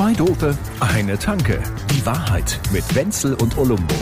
Zwei 0.00 0.14
Dope, 0.14 0.56
eine 0.80 1.18
Tanke. 1.18 1.62
Die 1.90 2.06
Wahrheit 2.06 2.58
mit 2.72 2.94
Wenzel 2.94 3.34
und 3.34 3.58
Olumbo. 3.58 3.94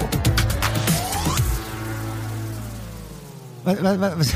Was, 3.64 3.82
was, 3.82 3.99
was, 3.99 4.32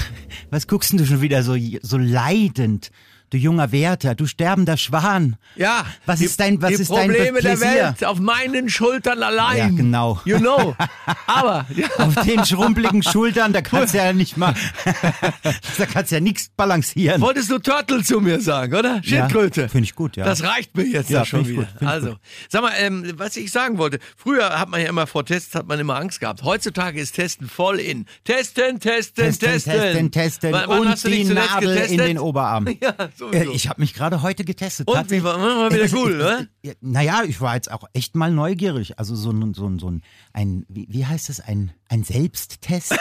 was 0.50 0.66
guckst 0.66 0.90
denn 0.90 0.98
du 0.98 1.06
schon 1.06 1.20
wieder 1.20 1.44
so, 1.44 1.54
so 1.82 1.98
leidend? 1.98 2.90
Du 3.32 3.38
junger 3.38 3.72
Werther, 3.72 4.14
du 4.14 4.26
sterbender 4.26 4.76
Schwan. 4.76 5.36
Ja. 5.56 5.86
Was 6.04 6.18
die, 6.18 6.26
ist 6.26 6.38
dein, 6.38 6.60
was 6.60 6.72
ist 6.72 6.90
dein 6.90 7.08
Probleme 7.10 7.40
der? 7.40 7.58
Welt 7.60 8.04
auf 8.04 8.18
meinen 8.18 8.68
Schultern 8.68 9.22
allein. 9.22 9.56
Ja, 9.56 9.68
genau. 9.68 10.20
You 10.26 10.36
know. 10.36 10.76
Aber 11.26 11.64
ja, 11.74 11.86
Auf 11.96 12.14
den 12.26 12.44
schrumpeligen 12.44 13.02
Schultern, 13.02 13.54
da 13.54 13.62
kannst 13.62 13.94
du 13.94 13.98
ja 13.98 14.12
nicht 14.12 14.36
mal, 14.36 14.54
da 15.78 15.86
kannst 15.86 16.10
du 16.10 16.16
ja 16.16 16.20
nichts 16.20 16.50
balancieren. 16.54 17.22
wolltest 17.22 17.50
du 17.50 17.58
Turtle 17.58 18.04
zu 18.04 18.20
mir 18.20 18.38
sagen, 18.38 18.74
oder? 18.74 19.02
Schildkröte. 19.02 19.70
finde 19.70 19.84
ich 19.84 19.94
gut, 19.94 20.16
ja. 20.18 20.26
Das 20.26 20.42
reicht 20.42 20.76
mir 20.76 20.84
jetzt 20.84 21.08
Ja, 21.08 21.20
ja, 21.20 21.24
schon 21.24 21.48
wieder. 21.48 21.62
gut, 21.62 21.88
also, 21.88 22.16
sag 22.50 22.60
mal, 22.60 22.72
ähm, 22.76 23.14
was 23.16 23.36
ich 23.36 23.50
sagen 23.50 23.78
wollte. 23.78 23.98
Früher 24.14 24.58
hat 24.60 24.68
man 24.68 24.78
ja 24.82 24.90
immer 24.90 25.06
vor 25.06 25.24
Tests 25.24 25.54
hat 25.54 25.66
man 25.66 25.80
immer 25.80 25.96
Angst 25.96 26.20
gehabt. 26.20 26.42
Heutzutage 26.42 27.00
ist 27.00 27.12
Testen 27.12 27.48
voll 27.48 27.80
in. 27.80 28.04
Testen, 28.24 28.78
testen, 28.78 29.24
testen. 29.24 29.48
Testen, 29.48 29.72
testen, 29.72 30.10
testen 30.10 30.52
Wann, 30.52 30.68
wann 30.68 30.80
und 30.80 30.88
hast 30.90 31.04
du 31.04 31.08
die 31.08 31.24
Nadel 31.24 31.72
getestet? 31.72 31.98
in 31.98 32.06
den 32.06 32.18
Oberarm. 32.18 32.66
Ja, 32.82 32.90
Äh, 32.98 33.08
sowieso. 33.30 33.52
Ich 33.52 33.68
habe 33.68 33.80
mich 33.80 33.94
gerade 33.94 34.22
heute 34.22 34.44
getestet. 34.44 34.88
Und, 34.88 35.10
wie 35.10 35.22
war- 35.22 35.40
war 35.40 35.72
wieder 35.72 35.84
Es- 35.84 35.92
cool, 35.94 36.14
oder? 36.16 36.46
Ja, 36.62 36.72
Naja, 36.80 37.22
ich 37.26 37.40
war 37.40 37.54
jetzt 37.54 37.70
auch 37.70 37.84
echt 37.92 38.14
mal 38.16 38.30
neugierig. 38.30 38.98
Also 38.98 39.14
so 39.16 39.30
ein, 39.30 39.54
so 39.54 39.66
ein, 39.66 39.78
so 39.78 39.90
ein, 39.90 40.02
ein 40.32 40.64
wie, 40.68 40.86
wie 40.90 41.06
heißt 41.06 41.28
es, 41.30 41.40
ein, 41.40 41.72
ein 41.88 42.04
Selbsttest? 42.04 42.92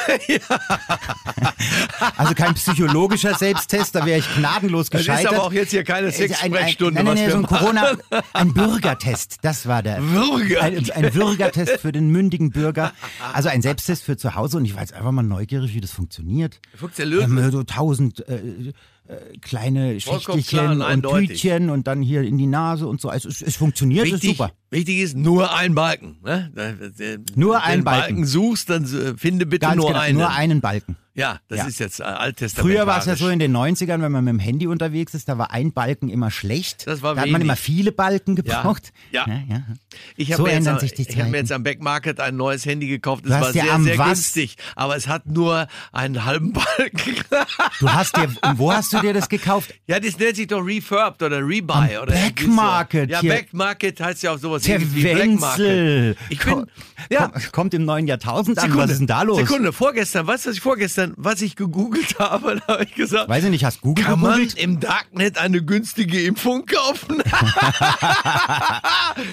also 2.17 2.33
kein 2.33 2.53
psychologischer 2.55 3.35
Selbsttest, 3.35 3.95
da 3.95 4.05
wäre 4.05 4.19
ich 4.19 4.35
gnadenlos 4.35 4.89
Das 4.89 5.01
ist 5.01 5.07
gescheitert. 5.07 5.33
aber 5.33 5.43
auch 5.43 5.53
jetzt 5.53 5.71
hier 5.71 5.83
keine 5.83 6.07
Äh, 6.07 6.11
Sexsprechstunde, 6.11 7.03
nein, 7.03 7.05
nein, 7.05 7.15
nein, 7.15 7.31
so 7.31 7.37
ein. 7.37 7.43
Corona, 7.45 7.91
ein 8.33 8.53
Bürgertest, 8.53 9.37
das 9.41 9.65
war 9.67 9.83
der. 9.83 9.99
Bürger. 10.01 10.61
Ein, 10.61 10.89
ein 10.91 11.11
Bürgertest 11.11 11.79
für 11.81 11.91
den 11.91 12.09
mündigen 12.09 12.51
Bürger. 12.51 12.93
Also 13.33 13.49
ein 13.49 13.61
Selbsttest 13.61 14.03
für 14.03 14.17
zu 14.17 14.35
Hause 14.35 14.57
und 14.57 14.65
ich 14.65 14.73
war 14.73 14.81
jetzt 14.81 14.93
einfach 14.93 15.11
mal 15.11 15.23
neugierig, 15.23 15.73
wie 15.73 15.81
das 15.81 15.91
funktioniert. 15.91 16.59
Funktioniert 16.75 17.29
ja 17.29 17.51
so 17.51 17.63
tausend 17.63 18.27
äh, 18.27 18.73
äh, 19.11 19.37
kleine 19.39 19.99
Vollkommen 19.99 20.43
klar 20.43 20.71
und 20.71 20.77
und 20.77 20.81
eindeutig. 20.83 21.41
Tütchen 21.41 21.69
und 21.69 21.87
dann 21.87 22.01
hier 22.01 22.21
in 22.21 22.37
die 22.37 22.47
Nase 22.47 22.87
und 22.87 23.01
so. 23.01 23.09
Also 23.09 23.27
es, 23.29 23.41
es 23.41 23.55
funktioniert, 23.57 24.05
ist 24.07 24.13
Wichtig, 24.13 24.37
super. 24.37 24.51
Wichtig 24.71 24.99
ist 24.99 25.15
nur 25.15 25.53
ein 25.55 25.75
Balken. 25.75 26.17
Ne? 26.23 26.51
Da- 26.55 26.73
Nur 27.35 27.55
wenn 27.55 27.61
ein 27.61 27.79
du 27.79 27.85
Balken. 27.85 28.01
Balken 28.07 28.25
suchst, 28.25 28.69
dann 28.69 28.83
äh, 28.85 29.17
finde 29.17 29.45
bitte 29.45 29.67
Ganz 29.67 29.75
nur 29.77 29.87
genau, 29.89 29.99
einen. 29.99 30.17
nur 30.17 30.29
einen 30.31 30.61
Balken. 30.61 30.97
Ja, 31.13 31.39
das 31.49 31.57
Ja. 31.59 31.65
ist 31.67 31.79
jetzt 31.81 31.99
äh, 31.99 32.03
alttestamentlich. 32.03 32.77
Früher 32.77 32.87
war 32.87 32.97
es 32.99 33.05
ja 33.05 33.17
so 33.17 33.27
in 33.27 33.37
den 33.39 33.53
90ern, 33.55 34.01
wenn 34.01 34.13
man 34.13 34.23
mit 34.23 34.31
dem 34.33 34.39
Handy 34.39 34.65
unterwegs 34.67 35.13
ist, 35.13 35.27
da 35.27 35.37
war 35.37 35.51
ein 35.51 35.73
Balken 35.73 36.07
immer 36.07 36.31
schlecht. 36.31 36.87
Das 36.87 37.01
war 37.01 37.15
da 37.15 37.21
hat 37.21 37.27
man 37.27 37.41
wenig. 37.41 37.47
immer 37.47 37.57
viele 37.57 37.91
Balken 37.91 38.37
Ja. 38.37 38.41
gebraucht. 38.41 38.93
Ja. 39.11 39.25
ja. 39.27 39.63
Ich 40.15 40.31
habe 40.31 40.37
So 40.37 40.43
mir, 40.47 40.53
hab 40.65 41.29
mir 41.29 41.37
jetzt 41.39 41.51
am 41.51 41.63
Backmarket 41.63 42.21
ein 42.21 42.37
neues 42.37 42.65
Handy 42.65 42.87
gekauft. 42.87 43.25
Hast 43.29 43.41
war 43.41 43.51
sehr, 43.51 43.77
sehr 43.81 43.97
was? 43.97 44.07
günstig. 44.07 44.55
Aber 44.77 44.95
es 44.95 45.09
hat 45.09 45.25
nur 45.25 45.67
einen 45.91 46.23
halben 46.23 46.53
Balken. 46.77 47.15
Du 47.81 47.91
hast 47.91 48.15
dir, 48.15 48.33
wo 48.55 48.71
hast 48.71 48.93
du 48.93 49.01
dir 49.01 49.13
das 49.13 49.27
gekauft? 49.27 49.73
ja, 49.87 49.99
das 49.99 50.17
nennt 50.17 50.37
sich 50.37 50.47
doch 50.47 50.65
Refurbed 50.65 51.21
oder 51.23 51.45
Rebuy. 51.45 51.97
Am 51.97 52.03
oder. 52.03 52.13
Backmarket 52.13 53.09
Ja. 53.09 53.21
Backmarket 53.21 53.99
heißt 53.99 54.23
ja 54.23 54.31
auch 54.31 54.39
sowas 54.39 54.60
Der 54.67 54.75
ähnliches 54.75 54.95
wie 54.95 55.01
Black 55.01 55.17
Wenzel. 55.17 56.15
Market. 56.15 56.17
Ich 56.29 56.39
bin, 56.39 56.65
ja, 57.09 57.27
komm- 57.27 57.41
kommt 57.51 57.73
im 57.73 57.85
neuen 57.85 58.07
Jahrtausend 58.07 58.59
an. 58.59 58.75
Was 58.75 58.91
ist 58.91 58.99
denn 58.99 59.07
da 59.07 59.21
los? 59.23 59.37
Sekunde, 59.37 59.73
vorgestern, 59.73 60.27
was 60.27 60.45
ich 60.45 60.61
vorgestern, 60.61 61.13
was 61.17 61.41
ich 61.41 61.55
gegoogelt 61.55 62.17
habe, 62.19 62.61
da 62.65 62.73
habe 62.73 62.83
ich 62.85 62.93
gesagt, 62.95 63.29
Weiß 63.29 63.43
ich 63.43 63.49
nicht, 63.49 63.63
hast 63.65 63.81
Google 63.81 64.03
kann 64.05 64.19
man 64.19 64.33
gegoogelt? 64.39 64.57
im 64.59 64.79
Darknet 64.79 65.37
eine 65.37 65.63
günstige 65.63 66.21
Impfung 66.23 66.65
kaufen? 66.65 67.21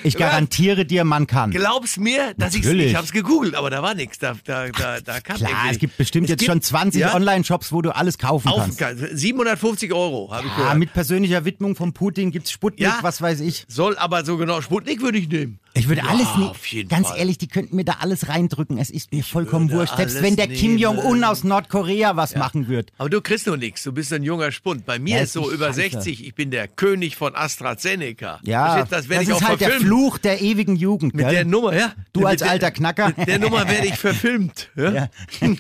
Ich 0.03 0.17
garantiere 0.17 0.85
dir, 0.85 1.05
man 1.05 1.27
kann. 1.27 1.51
Glaub's 1.51 1.97
mir, 1.99 2.35
dass 2.37 2.55
Natürlich. 2.55 2.87
ich 2.91 2.97
hab's 2.97 3.13
gegoogelt, 3.13 3.55
aber 3.55 3.71
da 3.71 3.83
war 3.83 3.95
nichts. 3.95 4.19
Da, 4.19 4.35
da, 4.45 4.69
da, 4.69 5.01
da 5.01 5.21
kam 5.21 5.37
Klar, 5.37 5.51
irgendwie- 5.51 5.71
es 5.71 5.79
gibt 5.79 5.97
bestimmt 5.97 6.29
jetzt 6.29 6.45
schon 6.45 6.61
20 6.61 7.01
ja, 7.01 7.15
Online-Shops, 7.15 7.73
wo 7.73 7.83
du 7.83 7.95
alles 7.95 8.19
kaufen 8.19 8.49
auf, 8.49 8.77
kannst. 8.77 9.03
750 9.13 9.93
Euro, 9.93 10.31
habe 10.33 10.47
ich 10.47 10.53
Ja, 10.53 10.59
gehört. 10.59 10.79
mit 10.79 10.93
persönlicher 10.93 11.45
Widmung 11.45 11.77
von 11.77 11.93
Putin 11.93 12.31
gibt's 12.31 12.51
Sputnik, 12.51 12.81
Ja. 12.81 12.99
was 13.03 13.21
weiß 13.23 13.41
ich. 13.41 13.65
Soll 13.69 13.97
aber 13.99 14.25
so 14.25 14.37
genau, 14.37 14.61
Sputnik 14.61 15.01
würde 15.01 15.18
ich 15.19 15.29
nehmen. 15.29 15.59
Ich 15.79 15.89
würde 15.89 16.03
Ja, 16.03 16.09
alles 16.09 16.27
nehmen. 16.37 16.89
Ganz 16.89 17.09
Fall. 17.09 17.19
ehrlich, 17.19 17.39
die 17.39 17.47
könnten 17.49 17.77
mir 17.77 17.85
da 17.85 17.97
alles 18.01 18.29
reindrücken. 18.29 18.79
Es 18.79 18.91
ist 18.91 19.13
mir 19.13 19.23
vollkommen 19.25 19.69
würde 19.71 19.81
wurscht. 19.81 19.97
Selbst 19.97 20.23
wenn 20.23 20.37
der 20.37 20.49
Kim 20.49 20.73
nehmen. 20.73 20.79
Jong-un 20.79 21.25
aus 21.25 21.45
Nordkorea 21.45 22.17
was 22.17 22.35
machen 22.37 22.69
wird. 22.69 22.93
Aber 22.99 23.09
du 23.11 23.21
kriegst 23.21 23.47
noch 23.47 23.57
nichts, 23.57 23.83
du 23.85 23.93
bist 23.93 24.13
ein 24.13 24.23
junger 24.23 24.51
Spund. 24.53 24.85
Bei 24.87 24.99
mir 24.99 25.17
Ja, 25.17 25.23
ist 25.23 25.33
so 25.33 25.51
über 25.51 25.67
scheiße. 25.69 25.81
60, 26.03 26.27
ich 26.27 26.35
bin 26.35 26.51
der 26.51 26.69
König 26.69 27.17
von 27.17 27.35
AstraZeneca. 27.35 28.41
Ja, 28.43 28.85
Verstehst 28.85 28.93
du? 29.11 29.15
das 29.15 29.23
ich 29.23 29.29
ist 29.29 29.43
halt 29.49 29.61
der 29.61 29.69
verfilmen. 29.71 29.87
Fluch 29.87 30.19
der 30.19 30.41
ewigen 30.41 30.77
Jugend. 30.77 31.15
Mit 31.15 31.25
gell? 31.25 31.35
der 31.35 31.45
Nummer, 31.45 31.75
ja. 31.77 31.93
Du 32.13 32.27
als 32.27 32.41
der- 32.43 32.51
alter 32.51 32.71
Knacker. 32.71 33.13
Mit 33.17 33.29
der 33.29 33.39
Nummer 33.39 33.69
werde 33.69 33.87
ich 33.87 33.95
verfilmt. 33.97 34.71
Ja? 34.77 34.91
Ja. 34.93 35.09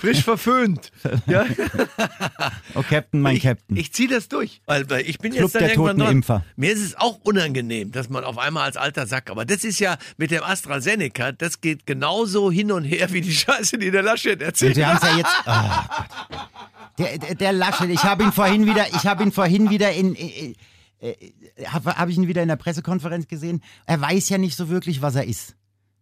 Frisch 0.00 0.22
verföhnt. 0.22 0.90
Ja? 1.26 1.44
oh, 2.74 2.82
Captain, 2.88 3.20
mein 3.20 3.36
ich, 3.36 3.42
Captain. 3.42 3.76
Ich 3.76 3.92
ziehe 3.92 4.08
das 4.08 4.28
durch. 4.28 4.60
Weil, 4.66 4.88
weil 4.90 5.02
ich 5.08 5.18
bin 5.18 5.32
Club 5.32 5.44
jetzt 5.44 5.54
dann 5.54 5.60
der 5.62 5.70
irgendwann 5.70 5.96
toten 5.96 6.00
dran. 6.06 6.12
Impfer. 6.16 6.44
Mir 6.56 6.72
ist 6.72 6.80
es 6.80 6.96
auch 6.96 7.18
unangenehm, 7.22 7.92
dass 7.92 8.08
man 8.08 8.24
auf 8.24 8.38
einmal 8.38 8.64
als 8.64 8.76
alter 8.76 9.06
Sack, 9.06 9.30
aber 9.30 9.41
das 9.44 9.64
ist 9.64 9.78
ja 9.78 9.96
mit 10.16 10.30
dem 10.30 10.42
AstraZeneca, 10.42 11.32
das 11.32 11.60
geht 11.60 11.86
genauso 11.86 12.50
hin 12.50 12.72
und 12.72 12.84
her 12.84 13.12
wie 13.12 13.20
die 13.20 13.34
Scheiße, 13.34 13.78
die 13.78 13.90
der 13.90 14.02
Laschet 14.02 14.40
erzählt. 14.40 14.74
Sie 14.74 14.84
haben 14.84 14.96
es 14.96 15.02
ja 15.02 15.16
jetzt. 15.16 15.34
Oh 15.46 15.52
Gott. 16.28 16.48
Der, 16.98 17.18
der, 17.18 17.34
der 17.34 17.52
Laschet, 17.52 17.88
ich 17.88 18.02
habe 18.02 18.22
ihn 18.22 18.32
vorhin 18.32 18.66
wieder, 18.66 18.86
ich 18.88 19.06
habe 19.06 19.22
ihn 19.22 19.32
vorhin 19.32 19.70
wieder 19.70 19.92
in. 19.92 20.14
äh, 20.14 20.54
äh, 21.02 21.16
habe 21.66 21.96
hab 21.96 22.08
ich 22.08 22.16
ihn 22.16 22.28
wieder 22.28 22.42
in 22.42 22.48
der 22.48 22.56
Pressekonferenz 22.56 23.26
gesehen. 23.26 23.62
Er 23.86 24.00
weiß 24.00 24.28
ja 24.28 24.38
nicht 24.38 24.56
so 24.56 24.68
wirklich, 24.68 25.02
was 25.02 25.16
er 25.16 25.24
ist. 25.24 25.56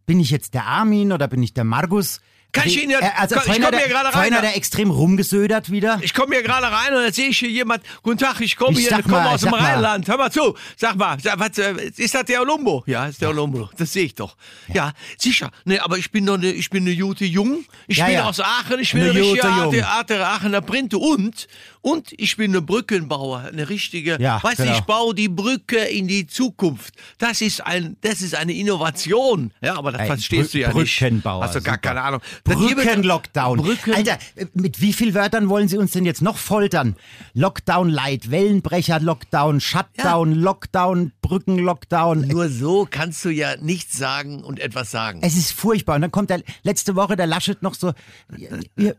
Bin 0.04 0.20
ich 0.20 0.30
jetzt 0.30 0.54
der 0.54 0.66
Armin 0.66 1.12
oder 1.12 1.26
bin 1.26 1.42
ich 1.42 1.54
der 1.54 1.64
Margus? 1.64 2.20
Kann 2.52 2.66
ich 2.66 2.82
Ihnen 2.82 2.90
ja- 2.90 2.98
Er- 3.00 3.18
also 3.20 3.36
ich 3.36 3.42
vorhin 3.42 3.62
komm 3.62 3.66
hat 3.66 3.74
er- 3.74 3.78
hier 3.80 3.88
gerade 3.88 4.04
rein, 4.06 4.12
Vorhin 4.12 4.34
hat 4.34 4.42
da- 4.44 4.48
er 4.48 4.56
extrem 4.56 4.90
rumgesödert 4.90 5.70
wieder. 5.70 5.98
Ich 6.02 6.14
komme 6.14 6.34
hier 6.34 6.42
gerade 6.42 6.66
rein 6.66 6.94
und 6.94 7.02
jetzt 7.04 7.16
sehe 7.16 7.28
ich 7.28 7.38
hier 7.38 7.48
jemand. 7.50 7.82
Guten 8.02 8.18
Tag, 8.18 8.40
ich 8.40 8.56
komme 8.56 8.78
hier, 8.78 8.90
komme 9.02 9.28
aus 9.28 9.40
dem. 9.42 9.54
Rheinland. 9.54 10.08
Hör 10.08 10.16
mal 10.16 10.30
zu. 10.30 10.54
Sag 10.76 10.96
mal, 10.96 11.16
was, 11.36 11.58
äh, 11.58 11.74
ist 11.96 12.14
das 12.14 12.24
der 12.24 12.40
Olumbo? 12.42 12.82
Ja, 12.86 13.06
ist 13.06 13.20
der 13.20 13.30
Olumbo. 13.30 13.70
Das 13.76 13.92
sehe 13.92 14.04
ich 14.04 14.14
doch. 14.14 14.36
Ja, 14.72 14.92
sicher. 15.18 15.50
Nee, 15.64 15.78
aber 15.78 15.98
ich 15.98 16.10
bin 16.10 16.26
doch 16.26 16.38
ne, 16.38 16.50
ich 16.52 16.70
bin 16.70 16.86
eine 16.86 16.96
gute 16.96 17.24
Jung. 17.24 17.64
Ich 17.86 17.98
Ja, 17.98 18.06
bin 18.06 18.14
ja. 18.14 18.24
aus 18.24 18.40
Aachen. 18.40 18.80
Ich 18.80 18.92
bin 18.92 19.02
Eine 19.02 19.10
eine 19.10 19.20
richtige. 19.20 19.44
Arte, 19.44 19.86
Arte, 19.86 20.26
Aachener 20.26 20.60
Printe. 20.60 20.98
Und, 20.98 21.46
und 21.82 22.12
ich 22.18 22.36
bin 22.36 22.50
eine 22.52 22.62
Brückenbauer. 22.62 23.44
Eine 23.52 23.68
richtige. 23.68 24.16
Ja, 24.20 24.42
weißt 24.42 24.60
du, 24.60 24.62
genau. 24.64 24.76
ich 24.76 24.82
baue 24.82 25.14
die 25.14 25.28
Brücke 25.28 25.78
in 25.78 26.08
die 26.08 26.26
Zukunft. 26.26 26.94
Das 27.18 27.40
ist 27.40 27.64
ein, 27.64 27.96
das 28.00 28.22
ist 28.22 28.34
eine 28.34 28.52
Innovation. 28.52 29.52
Ja, 29.60 29.76
aber 29.76 29.92
das 29.92 30.02
Ey, 30.02 30.06
verstehst 30.08 30.50
Brü- 30.50 30.52
du 30.52 30.58
ja 30.60 30.72
nicht. 30.72 30.98
Brückenbauer, 30.98 31.44
Hast 31.44 31.54
du 31.54 31.60
gar 31.62 31.74
super. 31.74 31.88
keine 31.88 32.02
Ahnung. 32.02 32.20
Brückenlockdown. 32.44 33.58
Brücken- 33.58 33.94
Alter, 33.94 34.18
mit 34.54 34.80
wie 34.80 34.92
viel 34.92 35.14
Wörtern 35.14 35.48
wollen 35.48 35.68
Sie 35.68 35.76
uns 35.78 35.92
denn 35.92 36.04
jetzt 36.04 36.22
noch 36.22 36.36
foltern? 36.38 36.96
Lockdown 37.34 37.88
Light, 37.88 38.30
Wellenbrecher 38.30 39.00
Lockdown, 39.00 39.60
Shutdown, 39.60 40.34
Lockdown, 40.34 41.12
Brückenlockdown. 41.22 42.28
Nur 42.28 42.48
so 42.48 42.86
kannst 42.90 43.24
du 43.24 43.30
ja 43.30 43.56
nichts 43.60 43.96
sagen 43.98 44.42
und 44.42 44.58
etwas 44.60 44.90
sagen. 44.90 45.20
Es 45.22 45.36
ist 45.36 45.52
furchtbar. 45.52 45.96
Und 45.96 46.02
dann 46.02 46.10
kommt 46.12 46.30
der 46.30 46.42
letzte 46.62 46.96
Woche 46.96 47.16
der 47.16 47.26
Laschet 47.26 47.62
noch 47.62 47.74
so, 47.74 47.92
wir, 48.76 48.96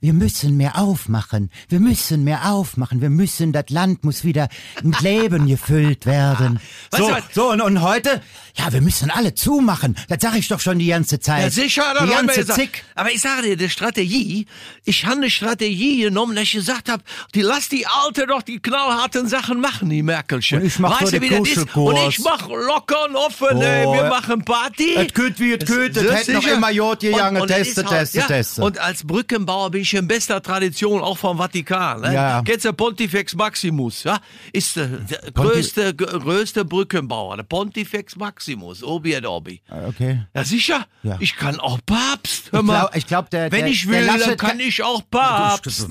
wir 0.00 0.12
müssen 0.12 0.56
mehr 0.56 0.78
aufmachen. 0.78 1.50
Wir 1.68 1.80
müssen 1.80 2.24
mehr 2.24 2.52
aufmachen. 2.52 3.00
Wir 3.00 3.10
müssen, 3.10 3.52
das 3.52 3.70
Land 3.70 4.04
muss 4.04 4.24
wieder 4.24 4.48
mit 4.82 5.00
Leben 5.00 5.46
gefüllt 5.48 6.06
werden. 6.06 6.60
So, 6.96 7.10
so 7.32 7.50
und, 7.50 7.60
und 7.60 7.82
heute, 7.82 8.20
ja, 8.58 8.72
wir 8.72 8.80
müssen 8.80 9.10
alle 9.10 9.34
zumachen. 9.34 9.96
Das 10.08 10.18
sage 10.20 10.38
ich 10.38 10.48
doch 10.48 10.60
schon 10.60 10.78
die 10.78 10.86
ganze 10.86 11.20
Zeit. 11.20 11.42
Ja, 11.42 11.50
sicher, 11.50 11.82
die 12.02 12.08
ganze. 12.10 12.46
Zick. 12.46 12.84
Aber 12.94 13.10
ich 13.12 13.20
sage 13.20 13.42
dir, 13.42 13.56
die 13.56 13.68
Strategie, 13.68 14.46
ich 14.84 15.04
habe 15.04 15.16
eine 15.16 15.30
Strategie 15.30 16.00
genommen, 16.02 16.34
dass 16.34 16.44
ich 16.44 16.52
gesagt 16.52 16.88
habe, 16.88 17.02
die 17.34 17.42
lass 17.42 17.68
die 17.68 17.86
Alte 17.86 18.26
doch 18.26 18.42
die 18.42 18.58
knallharten 18.60 19.28
Sachen 19.28 19.60
machen, 19.60 19.90
die 19.90 20.02
Merkelchen. 20.02 20.60
Und 20.60 20.66
ich 20.66 20.78
mach 20.78 21.00
weißt 21.02 21.12
du, 21.12 21.20
wie 21.20 21.28
das 21.28 21.48
ist? 21.48 21.76
Und 21.76 21.96
ich 22.08 22.18
mach 22.20 22.48
locker 22.48 23.04
und 23.08 23.16
offen, 23.16 23.48
Oh, 23.52 23.60
ey, 23.60 23.86
wir 23.86 23.96
ja. 24.04 24.08
machen 24.08 24.44
Party. 24.44 24.94
Et 24.96 25.14
gut 25.14 25.38
wie 25.38 25.52
et 25.52 25.66
gut, 25.66 25.96
et 25.96 26.10
hätt 26.10 26.28
noch 26.28 26.46
immer 26.46 26.70
Jod 26.70 27.00
gegangen, 27.00 27.42
es 27.42 27.46
teste, 27.48 27.84
halt- 27.84 27.98
teste, 28.00 28.18
ja. 28.18 28.26
teste. 28.26 28.62
Und 28.62 28.78
als 28.78 29.04
Brückenbauer 29.06 29.70
bin 29.70 29.82
ich 29.82 29.92
in 29.94 30.08
bester 30.08 30.42
Tradition, 30.42 31.02
auch 31.02 31.18
vom 31.18 31.36
Vatikan. 31.38 32.00
Ne? 32.00 32.14
Ja. 32.14 32.42
Kennst 32.44 32.64
du 32.64 32.72
Pontifex 32.72 33.34
Maximus, 33.34 34.04
ja? 34.04 34.18
Ist 34.52 34.76
der, 34.76 34.86
der 34.86 35.20
größte, 35.32 35.94
größte 35.94 36.64
Brückenbauer, 36.64 37.36
der 37.36 37.44
Pontifex 37.44 38.16
Maximus, 38.16 38.45
Obi 38.54 39.12
et 39.14 39.26
Obi. 39.26 39.60
Okay. 39.68 40.24
Ja, 40.34 40.44
sicher. 40.44 40.86
Ja. 41.02 41.16
Ich 41.20 41.36
kann 41.36 41.58
auch 41.58 41.78
Papst. 41.84 42.52
Hör 42.52 42.60
Ich 42.60 42.66
mal. 42.66 42.90
ich 42.94 43.06
glaub, 43.06 43.30
der- 43.30 43.50
Wenn 43.50 43.60
der- 43.64 43.68
ich 43.68 43.82
der 43.82 43.90
will, 43.92 44.06
dann 44.06 44.18
Laschet 44.20 44.38
kann 44.38 44.60
ich 44.60 44.82
auch 44.82 45.02
Papst. 45.10 45.86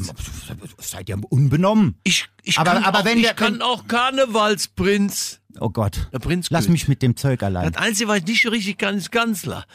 Seid 0.79 1.09
ihr 1.09 1.17
unbenommen? 1.29 1.95
Ich, 2.03 2.27
ich 2.43 2.57
Aber- 2.59 2.73
kann, 2.73 2.83
aber 2.83 2.99
auch, 2.99 3.05
wenn 3.05 3.17
ich 3.17 3.23
der- 3.25 3.33
kann 3.33 3.61
auch 3.61 3.87
Karnevalsprinz. 3.87 5.39
Oh 5.59 5.69
Gott. 5.69 6.09
Der 6.11 6.19
Prinz 6.19 6.47
Lass 6.49 6.67
mich 6.67 6.87
mit 6.87 7.01
dem 7.01 7.15
Zeug 7.15 7.41
allein. 7.41 7.71
Das 7.71 7.81
Einzige, 7.81 8.09
was 8.09 8.17
ich 8.17 8.25
nicht 8.25 8.43
so 8.43 8.49
richtig 8.49 8.77
kann, 8.77 8.97
ist 8.97 9.11
Kanzler. 9.11 9.65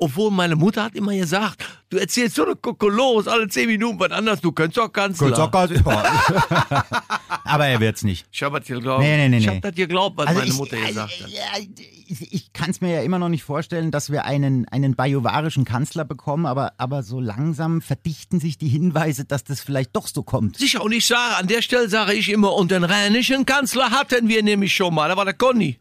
Obwohl 0.00 0.30
meine 0.30 0.54
Mutter 0.54 0.84
hat 0.84 0.94
immer 0.94 1.12
gesagt, 1.12 1.64
du 1.90 1.96
erzählst 1.96 2.36
so 2.36 2.44
eine 2.46 2.54
Kokolos 2.54 3.26
alle 3.26 3.48
zehn 3.48 3.66
Minuten 3.66 3.98
was 3.98 4.12
anderes, 4.12 4.40
du 4.40 4.52
könntest 4.52 4.78
doch 4.78 4.92
Kanzler. 4.92 5.36
Ja. 5.36 5.50
Aber 7.44 7.66
er 7.66 7.80
wird's 7.80 8.04
nicht. 8.04 8.26
Ich 8.30 8.42
hab 8.42 8.52
das 8.52 8.66
geglaubt. 8.66 9.02
Nee, 9.02 9.16
nee, 9.16 9.28
nee, 9.28 9.38
ich 9.38 9.46
nee. 9.46 9.56
hab 9.56 9.62
das 9.62 9.74
geglaubt, 9.74 10.16
was 10.16 10.28
Also 10.28 10.38
meine 10.38 10.50
ich, 10.52 10.56
Mutter 10.56 10.76
äh, 10.76 10.86
gesagt 10.86 11.20
hat. 11.20 11.28
ja, 11.30 11.42
ich, 12.06 12.32
ich 12.32 12.52
kann 12.52 12.70
es 12.70 12.80
mir 12.80 12.92
ja 12.92 13.02
immer 13.02 13.18
noch 13.18 13.28
nicht 13.28 13.42
vorstellen, 13.42 13.90
dass 13.90 14.10
wir 14.10 14.24
einen, 14.24 14.68
einen 14.68 14.94
bajuwarischen 14.94 15.64
Kanzler 15.64 16.04
bekommen, 16.04 16.46
aber, 16.46 16.74
aber 16.78 17.02
so 17.02 17.18
langsam 17.18 17.82
verdichten 17.82 18.38
sich 18.38 18.56
die 18.56 18.68
Hinweise, 18.68 19.24
dass 19.24 19.42
das 19.42 19.60
vielleicht 19.60 19.96
doch 19.96 20.06
so 20.06 20.22
kommt. 20.22 20.58
Sicher, 20.58 20.82
und 20.84 20.92
ich 20.92 21.06
sage, 21.06 21.36
an 21.36 21.48
der 21.48 21.60
Stelle 21.62 21.88
sage 21.88 22.12
ich 22.12 22.28
immer, 22.30 22.54
und 22.54 22.70
den 22.70 22.84
rheinischen 22.84 23.46
Kanzler 23.46 23.90
hatten 23.90 24.28
wir 24.28 24.44
nämlich 24.44 24.74
schon 24.74 24.94
mal, 24.94 25.08
da 25.08 25.16
war 25.16 25.24
der 25.24 25.34
Conny. 25.34 25.78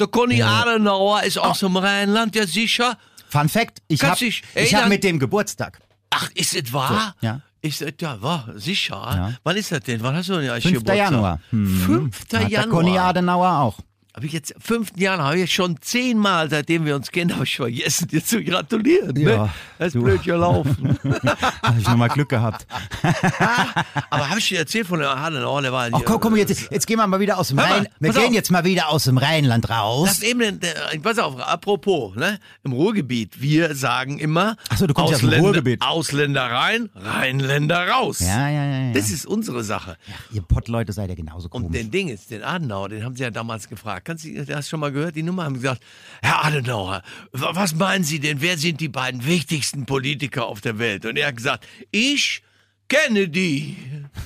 Der 0.00 0.08
Conny 0.08 0.42
Adenauer 0.42 1.22
ist 1.22 1.38
aus 1.38 1.60
dem 1.60 1.76
Rheinland, 1.76 2.34
ja 2.34 2.46
sicher. 2.46 2.96
Fun 3.30 3.48
Fact, 3.48 3.80
ich 3.88 4.02
habe 4.02 4.16
hab 4.16 4.88
mit 4.88 5.04
dem 5.04 5.18
Geburtstag. 5.18 5.80
Ach, 6.10 6.28
ist 6.34 6.54
es 6.54 6.72
wahr? 6.72 7.14
So, 7.20 7.26
ja. 7.26 7.40
Ist 7.62 7.82
es 7.82 7.92
ja 8.00 8.20
wahr? 8.20 8.48
Sicher. 8.56 8.96
Ja. 8.96 9.32
Wann 9.44 9.56
ist 9.56 9.70
das 9.70 9.80
denn? 9.80 10.02
Wann 10.02 10.16
hast 10.16 10.28
du 10.28 10.40
denn 10.40 10.50
eigentlich 10.50 10.64
5. 10.64 10.74
Geburtstag? 10.78 10.96
Januar. 10.96 11.40
Hm. 11.50 12.10
5. 12.10 12.20
Hat 12.20 12.50
der 12.50 12.66
Conny 12.66 12.90
Januar. 12.94 13.08
Adenauer 13.08 13.50
auch. 13.50 13.78
Habe 14.14 14.26
ich 14.26 14.32
jetzt, 14.32 14.54
5. 14.58 14.92
Januar, 14.96 15.26
habe 15.28 15.36
ich 15.36 15.42
jetzt 15.42 15.52
schon 15.52 15.76
zehnmal, 15.80 16.50
seitdem 16.50 16.84
wir 16.84 16.96
uns 16.96 17.10
kennen, 17.12 17.32
habe 17.34 17.44
ich 17.44 17.54
vergessen, 17.56 18.08
dir 18.08 18.24
zu 18.24 18.42
gratulieren. 18.42 19.14
Ne? 19.14 19.22
Ja, 19.30 19.54
Das 19.78 19.88
ist 19.88 19.94
du. 19.94 20.02
blöd 20.02 20.22
gelaufen. 20.24 20.98
Habe 21.62 21.78
ich 21.78 21.86
nochmal 21.86 22.08
Glück 22.08 22.28
gehabt. 22.28 22.66
Aber 24.10 24.28
habe 24.28 24.38
ich 24.40 24.48
dir 24.48 24.58
erzählt 24.58 24.86
von 24.86 24.98
der 24.98 25.16
Adenauer, 25.16 25.62
der 25.62 25.72
war 25.72 25.88
Ach 25.92 26.00
komm, 26.04 26.20
komm, 26.20 26.36
jetzt, 26.36 26.70
jetzt 26.70 26.86
gehen 26.86 26.96
wir 26.98 27.06
mal 27.06 27.20
wieder 27.20 27.38
aus 27.38 27.48
dem 27.48 27.58
Rhein. 27.58 27.86
Wir 28.00 28.12
gehen 28.12 28.24
auf. 28.28 28.32
jetzt 28.32 28.50
mal 28.50 28.64
wieder 28.64 28.88
aus 28.88 29.04
dem 29.04 29.18
Rheinland 29.18 29.70
raus. 29.70 30.08
Das 30.08 30.22
eben, 30.22 30.60
pass 31.02 31.18
auf, 31.18 31.38
apropos, 31.40 32.16
ne, 32.16 32.38
im 32.64 32.72
Ruhrgebiet, 32.72 33.40
wir 33.40 33.74
sagen 33.74 34.18
immer, 34.18 34.56
Ach 34.70 34.76
so, 34.76 34.86
du 34.86 34.94
kommst 34.94 35.10
ja 35.12 35.16
aus 35.16 35.20
dem 35.20 35.28
Ausländer- 35.30 35.44
Ruhrgebiet. 35.46 35.82
Ausländer 35.82 36.42
rein, 36.50 36.90
Rheinländer 36.96 37.88
raus. 37.88 38.20
Ja, 38.20 38.48
ja, 38.48 38.64
ja, 38.64 38.78
ja. 38.88 38.92
Das 38.92 39.10
ist 39.10 39.24
unsere 39.26 39.62
Sache. 39.62 39.96
Ihr 40.32 40.42
Pottleute 40.42 40.92
seid 40.92 41.08
ja 41.10 41.14
genauso 41.14 41.44
Und 41.46 41.50
komisch. 41.64 41.78
den 41.78 41.90
Ding 41.90 42.08
ist, 42.08 42.30
den 42.30 42.42
Adenauer, 42.42 42.88
den 42.88 43.04
haben 43.04 43.14
sie 43.16 43.22
ja 43.22 43.30
damals 43.30 43.68
gefragt. 43.68 43.99
Kannst 44.04 44.24
du, 44.24 44.38
hast 44.38 44.48
du 44.48 44.62
schon 44.70 44.80
mal 44.80 44.92
gehört? 44.92 45.16
Die 45.16 45.22
Nummer 45.22 45.44
haben 45.44 45.54
gesagt, 45.54 45.82
Herr 46.22 46.44
Adenauer, 46.44 47.02
wa- 47.32 47.50
was 47.54 47.74
meinen 47.74 48.04
Sie 48.04 48.20
denn? 48.20 48.40
Wer 48.40 48.58
sind 48.58 48.80
die 48.80 48.88
beiden 48.88 49.24
wichtigsten 49.26 49.86
Politiker 49.86 50.46
auf 50.46 50.60
der 50.60 50.78
Welt? 50.78 51.04
Und 51.06 51.16
er 51.16 51.28
hat 51.28 51.36
gesagt, 51.36 51.66
ich 51.90 52.42
kenne 52.88 53.28
die. 53.28 53.76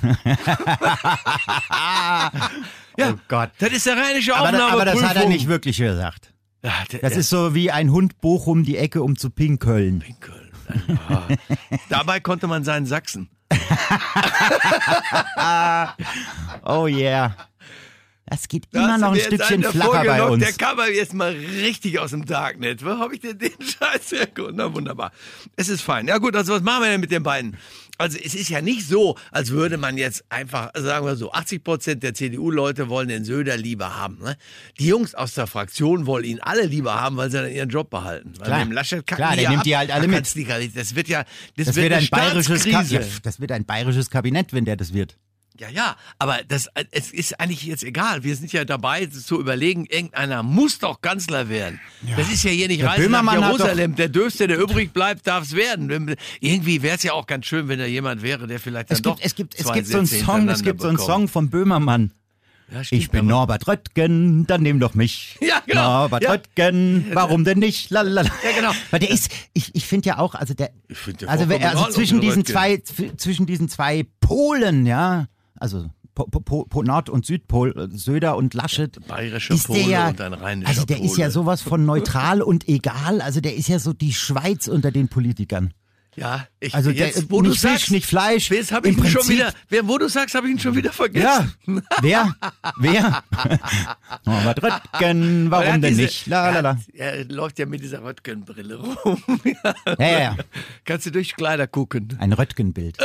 ja, 2.98 3.10
Oh 3.12 3.18
Gott. 3.28 3.50
das 3.58 3.72
ist 3.72 3.86
der 3.86 3.96
rheinische 3.96 4.34
aber, 4.36 4.52
da- 4.52 4.68
aber 4.68 4.84
das 4.84 4.94
hat 4.96 5.00
er 5.02 5.06
Aufnahmeprüfung. 5.08 5.32
nicht 5.32 5.48
wirklich 5.48 5.76
gesagt. 5.78 6.32
Ja, 6.62 6.72
der, 6.92 7.00
Das 7.00 7.10
der- 7.12 7.20
ist 7.20 7.28
so 7.28 7.54
wie 7.54 7.70
ein 7.70 7.90
Hund 7.90 8.20
Bochum 8.20 8.64
die 8.64 8.76
Ecke 8.78 9.02
um 9.02 9.16
zu 9.16 9.30
pinkeln. 9.30 10.02
in 10.06 10.20
Köln. 10.20 10.50
Ja. 11.10 11.28
Dabei 11.90 12.20
konnte 12.20 12.46
man 12.46 12.64
seinen 12.64 12.86
Sachsen. 12.86 13.28
Oh 16.64 16.86
yeah. 16.86 17.36
Das 18.26 18.48
geht 18.48 18.64
immer 18.72 18.96
noch 18.98 19.12
ein 19.12 19.20
Stückchen 19.20 19.62
flacher 19.62 20.04
bei 20.04 20.22
uns. 20.24 20.42
Der 20.42 20.52
kam 20.54 20.78
aber 20.78 20.90
jetzt 20.90 21.12
mal 21.12 21.32
richtig 21.32 21.98
aus 21.98 22.10
dem 22.10 22.24
Darknet. 22.24 22.84
Wo 22.84 22.90
habe 22.98 23.14
ich 23.14 23.20
denn 23.20 23.38
den 23.38 23.52
Scheiß 23.60 24.12
hergeholt? 24.12 24.54
Na 24.56 24.72
wunderbar. 24.74 25.12
Es 25.56 25.68
ist 25.68 25.82
fein. 25.82 26.08
Ja 26.08 26.16
gut, 26.18 26.34
also 26.34 26.54
was 26.54 26.62
machen 26.62 26.84
wir 26.84 26.90
denn 26.90 27.00
mit 27.02 27.10
den 27.10 27.22
beiden? 27.22 27.56
Also 27.98 28.18
es 28.18 28.34
ist 28.34 28.48
ja 28.48 28.60
nicht 28.60 28.88
so, 28.88 29.16
als 29.30 29.50
würde 29.50 29.76
man 29.76 29.96
jetzt 29.98 30.24
einfach, 30.28 30.70
also 30.74 30.88
sagen 30.88 31.06
wir 31.06 31.14
so, 31.16 31.30
80 31.32 31.62
Prozent 31.62 32.02
der 32.02 32.12
CDU-Leute 32.14 32.88
wollen 32.88 33.06
den 33.08 33.24
Söder 33.24 33.56
lieber 33.56 33.96
haben. 33.96 34.18
Ne? 34.20 34.36
Die 34.80 34.86
Jungs 34.88 35.14
aus 35.14 35.34
der 35.34 35.46
Fraktion 35.46 36.04
wollen 36.06 36.24
ihn 36.24 36.40
alle 36.40 36.64
lieber 36.66 37.00
haben, 37.00 37.16
weil 37.18 37.30
sie 37.30 37.36
dann 37.36 37.52
ihren 37.52 37.68
Job 37.68 37.90
behalten. 37.90 38.32
Weil 38.38 38.46
Klar. 38.46 38.58
dem 38.64 38.72
Laschet 38.72 39.06
Klar, 39.06 39.36
der 39.36 39.48
nimmt 39.50 39.58
ab. 39.60 39.64
die 39.64 39.76
halt 39.76 39.90
alle 39.92 40.08
mit. 40.08 40.34
nicht- 40.34 40.76
Das 40.76 40.96
wird 40.96 41.06
ja, 41.08 41.22
das, 41.56 41.66
Das 41.66 41.76
wird 41.76 41.90
wird 41.90 41.92
ein 41.92 42.08
bayerisches 42.10 42.64
Ka 42.64 42.70
Staatskrise. 42.70 42.94
ja, 42.96 43.18
das 43.22 43.38
wird 43.40 43.52
ein 43.52 43.64
bayerisches 43.64 44.10
Kabinett, 44.10 44.52
wenn 44.52 44.64
der 44.64 44.76
das 44.76 44.92
wird. 44.92 45.16
Ja, 45.56 45.68
ja, 45.68 45.96
aber 46.18 46.38
das, 46.48 46.66
äh, 46.74 46.84
es 46.90 47.12
ist 47.12 47.38
eigentlich 47.38 47.62
jetzt 47.62 47.84
egal. 47.84 48.24
Wir 48.24 48.34
sind 48.34 48.52
ja 48.52 48.64
dabei 48.64 49.06
zu 49.06 49.38
überlegen, 49.38 49.86
irgendeiner 49.86 50.42
muss 50.42 50.80
doch 50.80 51.00
Kanzler 51.00 51.48
werden. 51.48 51.80
Das 52.16 52.28
ist 52.28 52.42
ja 52.42 52.50
hier 52.50 52.66
nicht 52.66 52.82
Der 52.82 52.88
Reise 52.88 53.08
nach 53.08 53.32
Jerusalem. 53.32 53.94
Der 53.94 54.08
Dürfste, 54.08 54.48
der 54.48 54.58
übrig 54.58 54.92
bleibt, 54.92 55.28
darf 55.28 55.44
es 55.44 55.54
werden. 55.54 56.16
Irgendwie 56.40 56.82
wäre 56.82 56.96
es 56.96 57.04
ja 57.04 57.12
auch 57.12 57.26
ganz 57.28 57.46
schön, 57.46 57.68
wenn 57.68 57.78
da 57.78 57.86
jemand 57.86 58.22
wäre, 58.22 58.48
der 58.48 58.58
vielleicht 58.58 58.90
dann 58.90 58.96
Es 58.96 59.02
doch 59.02 59.14
gibt, 59.14 59.26
es 59.26 59.34
gibt, 59.36 59.54
es 59.54 59.72
gibt 59.72 59.86
so 59.86 59.98
einen 59.98 60.06
Song, 60.08 60.48
es 60.48 60.62
gibt 60.64 60.80
so 60.80 60.88
einen. 60.88 60.98
Song 60.98 61.28
von 61.28 61.50
Böhmermann. 61.50 62.10
Ja, 62.72 62.82
stimmt, 62.82 63.02
Ich 63.02 63.10
bin 63.10 63.26
Norbert 63.26 63.68
Röttgen, 63.68 64.46
dann 64.48 64.62
nimm 64.62 64.80
doch 64.80 64.94
mich. 64.94 65.38
Ja, 65.40 65.62
genau. 65.66 66.00
Norbert 66.00 66.22
Ja. 66.24 66.32
Röttgen, 66.32 67.06
warum 67.12 67.44
denn 67.44 67.58
nicht? 67.60 67.90
Lalala. 67.90 68.28
Ja, 68.42 68.52
genau. 68.56 68.72
Weil 68.90 69.00
der 69.00 69.10
ist, 69.10 69.30
ich, 69.52 69.72
ich 69.76 69.86
finde 69.86 70.08
ja 70.08 70.18
auch, 70.18 70.34
also 70.34 70.54
der, 70.54 70.70
also, 71.26 71.44
also 71.54 71.90
zwischen 71.92 72.20
diesen 72.20 72.38
Röttgen. 72.40 72.52
zwei, 72.54 72.74
zw- 72.76 73.16
zwischen 73.18 73.46
diesen 73.46 73.68
zwei 73.68 74.06
Polen, 74.20 74.86
ja, 74.86 75.26
also 75.58 75.90
po, 76.14 76.26
po, 76.26 76.64
po, 76.64 76.82
Nord- 76.82 77.10
und 77.10 77.26
Südpol, 77.26 77.74
äh, 77.76 77.96
Söder 77.96 78.36
und 78.36 78.54
Laschet. 78.54 78.98
bayerischer 79.08 79.54
ist 79.54 79.68
der 79.68 79.74
Pole 79.74 79.90
ja, 79.90 80.08
und 80.08 80.20
ein 80.20 80.32
rheinischer 80.34 80.68
Also 80.68 80.84
der 80.84 81.00
ist 81.00 81.16
ja 81.16 81.26
Pole. 81.26 81.30
sowas 81.32 81.62
von 81.62 81.84
neutral 81.84 82.42
und 82.42 82.68
egal, 82.68 83.20
also 83.20 83.40
der 83.40 83.54
ist 83.56 83.68
ja 83.68 83.78
so 83.78 83.92
die 83.92 84.12
Schweiz 84.12 84.68
unter 84.68 84.90
den 84.92 85.08
Politikern. 85.08 85.72
Ja, 86.16 86.46
ich, 86.60 86.74
Also 86.74 86.92
der, 86.92 87.06
jetzt, 87.08 87.30
wo 87.30 87.42
du 87.42 87.50
nicht 87.50 87.60
Fisch, 87.60 87.70
sagst, 87.70 87.90
nicht 87.90 88.06
Fleisch. 88.06 88.50
Jetzt 88.50 88.70
habe 88.72 88.88
ich 88.88 88.96
ihn 88.96 89.06
schon 89.06 89.28
wieder, 89.28 89.52
wer, 89.68 89.86
wo 89.88 89.98
du 89.98 90.08
sagst, 90.08 90.34
habe 90.34 90.46
ich 90.46 90.52
ihn 90.52 90.58
schon 90.60 90.76
wieder 90.76 90.92
vergessen. 90.92 91.52
Ja, 91.66 91.76
wer? 92.00 92.34
Wer? 92.78 93.24
Norbert 94.24 94.62
Röttgen, 94.62 95.50
warum 95.50 95.80
denn 95.80 95.90
diese- 95.90 96.02
nicht? 96.02 96.26
La, 96.26 96.50
la, 96.50 96.60
la. 96.60 96.78
Er, 96.92 97.24
läuft 97.24 97.58
ja 97.58 97.66
mit 97.66 97.82
dieser 97.82 98.02
Röttgen-Brille 98.02 98.76
rum. 98.76 99.18
Ja, 99.98 100.06
ja, 100.08 100.18
ja. 100.20 100.36
Kannst 100.84 101.06
du 101.06 101.10
durch 101.10 101.34
Kleider 101.36 101.66
gucken. 101.66 102.16
Ein 102.18 102.32
Röttgenbild. 102.32 102.96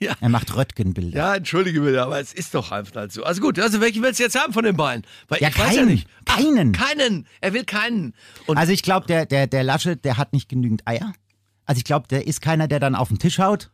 ja. 0.00 0.14
Er 0.20 0.28
macht 0.28 0.54
Röttgenbilder. 0.56 1.16
ja, 1.16 1.34
entschuldige 1.36 1.80
bitte, 1.80 2.02
aber 2.02 2.20
es 2.20 2.32
ist 2.32 2.54
doch 2.54 2.72
einfach 2.72 2.94
halt 2.96 3.12
so. 3.12 3.22
Also 3.24 3.40
gut, 3.40 3.58
also 3.58 3.80
welchen 3.80 4.02
willst 4.02 4.18
du 4.20 4.24
jetzt 4.24 4.38
haben 4.40 4.52
von 4.52 4.64
den 4.64 4.76
beiden? 4.76 5.04
Weil 5.28 5.40
Ja, 5.40 5.48
ich 5.48 5.58
weiß 5.58 5.74
ja 5.74 5.80
keinen. 5.82 5.88
nicht. 5.88 6.08
Ach, 6.26 6.36
Keinen. 6.36 6.72
keinen. 6.72 7.26
Er 7.40 7.52
will 7.52 7.64
keinen. 7.64 8.14
Und 8.46 8.56
Also 8.58 8.72
ich 8.72 8.82
glaube, 8.82 9.06
der, 9.06 9.26
der, 9.26 9.46
der 9.46 9.62
Laschet, 9.64 10.04
der 10.04 10.16
hat 10.16 10.32
nicht 10.32 10.48
genügend 10.48 10.82
Eier. 10.86 11.12
Also 11.66 11.78
ich 11.78 11.84
glaube, 11.84 12.06
der 12.08 12.26
ist 12.26 12.40
keiner, 12.40 12.68
der 12.68 12.80
dann 12.80 12.94
auf 12.94 13.08
den 13.08 13.18
Tisch 13.18 13.38
haut. 13.38 13.70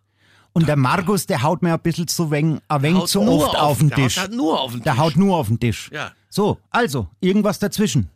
Und 0.55 0.69
der 0.69 0.77
Markus, 0.77 1.27
der 1.27 1.43
haut 1.43 1.63
mir 1.63 1.73
ein 1.75 1.81
bisschen 1.81 2.09
zu, 2.09 2.31
weng, 2.31 2.61
ein 2.69 2.83
wenig 2.83 3.05
zu 3.05 3.23
oft 3.23 3.57
auf 3.57 3.79
den 3.79 3.89
der 3.89 3.97
haut 3.99 4.05
Tisch. 4.05 4.19
halt 4.19 4.33
nur 4.35 4.61
auf 4.61 4.73
den 4.73 4.83
Der 4.83 4.93
Tisch. 4.93 5.01
haut 5.03 5.17
nur 5.17 5.37
auf 5.37 5.49
den 5.49 5.61
Tisch. 5.61 5.91
Ja. 5.93 6.13
So, 6.29 6.59
also, 6.71 7.09
irgendwas 7.21 7.59
dazwischen. 7.59 8.11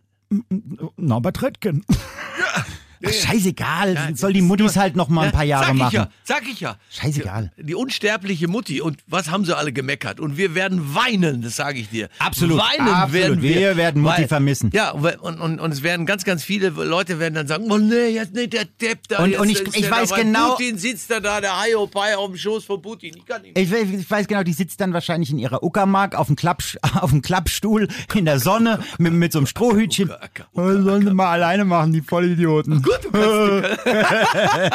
Norbert 0.97 1.41
Röttgen. 1.43 1.85
Ach, 3.05 3.13
scheißegal, 3.13 3.95
Ja, 3.95 4.09
soll 4.17 4.33
die 4.33 4.43
Muttis 4.43 4.77
halt 4.77 4.97
noch 4.97 5.09
mal 5.09 5.27
ein 5.27 5.33
paar 5.33 5.45
Jahre 5.45 5.67
sag 5.67 5.73
ich 5.75 5.79
machen. 5.81 5.95
Ja, 5.95 6.09
sag 6.25 6.49
ich 6.49 6.61
ja. 6.61 6.77
Scheißegal. 6.91 7.53
Die 7.59 7.75
unsterbliche 7.75 8.49
Mutti. 8.49 8.81
Und 8.81 8.99
was 9.07 9.31
haben 9.31 9.45
sie 9.45 9.57
alle 9.57 9.73
gemeckert? 9.73 10.21
Und 10.21 10.37
wir 10.37 10.55
werden 10.55 10.95
weinen, 10.95 11.43
das 11.43 11.57
sage 11.57 11.79
ich 11.81 11.89
dir. 11.91 12.09
Absolut, 12.19 12.59
Weinen 12.59 12.89
absolut. 12.89 13.13
werden 13.13 13.43
wir. 13.43 13.55
Wir 13.57 13.77
werden 13.77 14.03
Mutti 14.03 14.27
vermissen. 14.29 14.71
Ja, 14.73 14.91
und, 14.93 15.41
und, 15.41 15.61
und 15.61 15.73
es 15.73 15.83
werden 15.83 16.07
ganz, 16.07 16.25
ganz 16.25 16.43
viele 16.45 16.69
Leute 16.71 17.19
werden 17.19 17.35
dann 17.35 17.47
sagen, 17.47 17.71
oh 17.71 17.79
nee, 17.79 18.09
jetzt 18.09 18.35
nicht 18.35 18.53
der 18.53 18.65
Depp 18.65 19.09
da. 19.09 19.23
Und- 19.23 19.31
jetzt 19.31 19.41
und 19.41 19.49
ich- 19.49 19.61
ich 19.63 19.83
der 19.83 19.91
weiß 19.91 20.15
genau- 20.15 20.53
Putin 20.55 20.79
sitzt 20.79 21.11
da 21.11 21.21
da, 21.21 21.41
der 21.41 21.61
Haiopai 21.61 22.17
auf 22.17 22.29
dem 22.29 22.37
Schoß 22.37 22.65
von 22.65 22.81
Putin. 22.83 23.15
Ich 23.17 23.27
kann 23.27 23.43
nicht. 23.43 23.59
Ich, 23.59 23.71
ich 23.73 24.11
weiß 24.11 24.27
genau, 24.29 24.43
die 24.43 24.53
sitzt 24.53 24.81
dann 24.81 24.93
wahrscheinlich 24.93 25.31
in 25.31 25.39
ihrer 25.39 25.63
Uckermark 25.63 26.15
auf 26.15 26.27
dem, 26.29 26.37
Klappsch, 26.37 26.77
auf 27.01 27.11
dem 27.11 27.23
Klappstuhl 27.23 27.89
in 28.15 28.25
der 28.25 28.39
Sonne 28.41 28.81
mit, 28.99 29.13
mit 29.13 29.33
so 29.33 29.39
einem 29.39 29.47
Strohhütchen. 29.47 30.11
Oh, 30.55 30.63
sollen 30.63 31.07
sie 31.07 31.15
mal 31.15 31.31
alleine 31.31 31.65
machen, 31.65 31.93
die 31.93 32.01
Vollidioten. 32.01 32.83
Gut, 32.87 33.05
du 33.05 33.11
kannst, 33.11 33.87
du, 33.87 34.71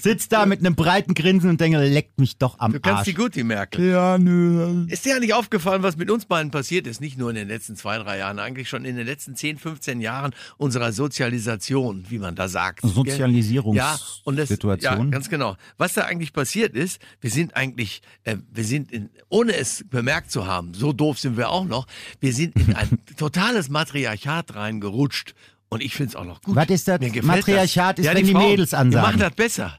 Sitzt 0.02 0.32
da 0.32 0.46
mit 0.46 0.60
einem 0.60 0.74
breiten 0.74 1.14
Grinsen 1.14 1.48
und 1.48 1.60
denke, 1.60 1.78
leckt 1.78 2.18
mich 2.18 2.36
doch 2.36 2.58
am 2.58 2.72
du 2.72 2.80
kannst 2.80 2.98
Arsch. 2.98 3.04
die 3.06 3.14
gut, 3.14 3.36
die 3.36 3.44
Merkel. 3.44 3.90
ja, 3.90 4.18
nö. 4.18 4.84
Ist 4.88 5.04
dir 5.04 5.14
ja 5.14 5.20
nicht 5.20 5.32
aufgefallen, 5.32 5.84
was 5.84 5.96
mit 5.96 6.10
uns 6.10 6.24
beiden 6.24 6.50
passiert 6.50 6.88
ist? 6.88 7.00
Nicht 7.00 7.18
nur 7.18 7.30
in 7.30 7.36
den 7.36 7.46
letzten 7.46 7.76
zwei, 7.76 7.98
drei 7.98 8.18
Jahren, 8.18 8.40
eigentlich 8.40 8.68
schon 8.68 8.84
in 8.84 8.96
den 8.96 9.06
letzten 9.06 9.36
10, 9.36 9.58
15 9.58 10.00
Jahren 10.00 10.34
unserer 10.56 10.92
Sozialisation, 10.92 12.04
wie 12.08 12.18
man 12.18 12.34
da 12.34 12.48
sagt. 12.48 12.84
Sozialisierungs- 12.84 13.76
ja, 13.76 13.96
und 14.24 14.36
das, 14.36 14.48
Situation. 14.48 14.98
Ja, 14.98 15.04
ganz 15.04 15.28
genau. 15.28 15.56
Was 15.78 15.94
da 15.94 16.02
eigentlich 16.02 16.32
passiert 16.32 16.74
ist, 16.74 17.00
wir 17.20 17.30
sind 17.30 17.54
eigentlich, 17.56 18.02
äh, 18.24 18.38
wir 18.52 18.64
sind, 18.64 18.90
in, 18.90 19.10
ohne 19.28 19.54
es 19.54 19.84
bemerkt 19.88 20.32
zu 20.32 20.46
haben, 20.46 20.74
so 20.74 20.92
doof 20.92 21.18
sind 21.20 21.36
wir 21.36 21.50
auch 21.50 21.64
noch, 21.64 21.86
wir 22.18 22.32
sind 22.32 22.56
in 22.56 22.74
ein 22.74 22.98
totales 23.16 23.68
Matriarchat 23.68 24.54
reingerutscht. 24.56 25.34
Und 25.72 25.82
ich 25.82 25.94
finde 25.94 26.10
es 26.10 26.16
auch 26.16 26.24
noch 26.24 26.42
gut. 26.42 26.54
Was 26.54 26.68
ist 26.68 26.86
das? 26.86 27.00
Matriarchat 27.22 27.98
das. 27.98 28.04
ist, 28.06 28.14
wenn 28.14 28.26
die 28.26 28.32
Frauen, 28.32 28.50
Mädels 28.50 28.70
Die 28.70 28.76
ansagen. 28.76 29.06
machen 29.08 29.20
das 29.20 29.32
besser. 29.34 29.78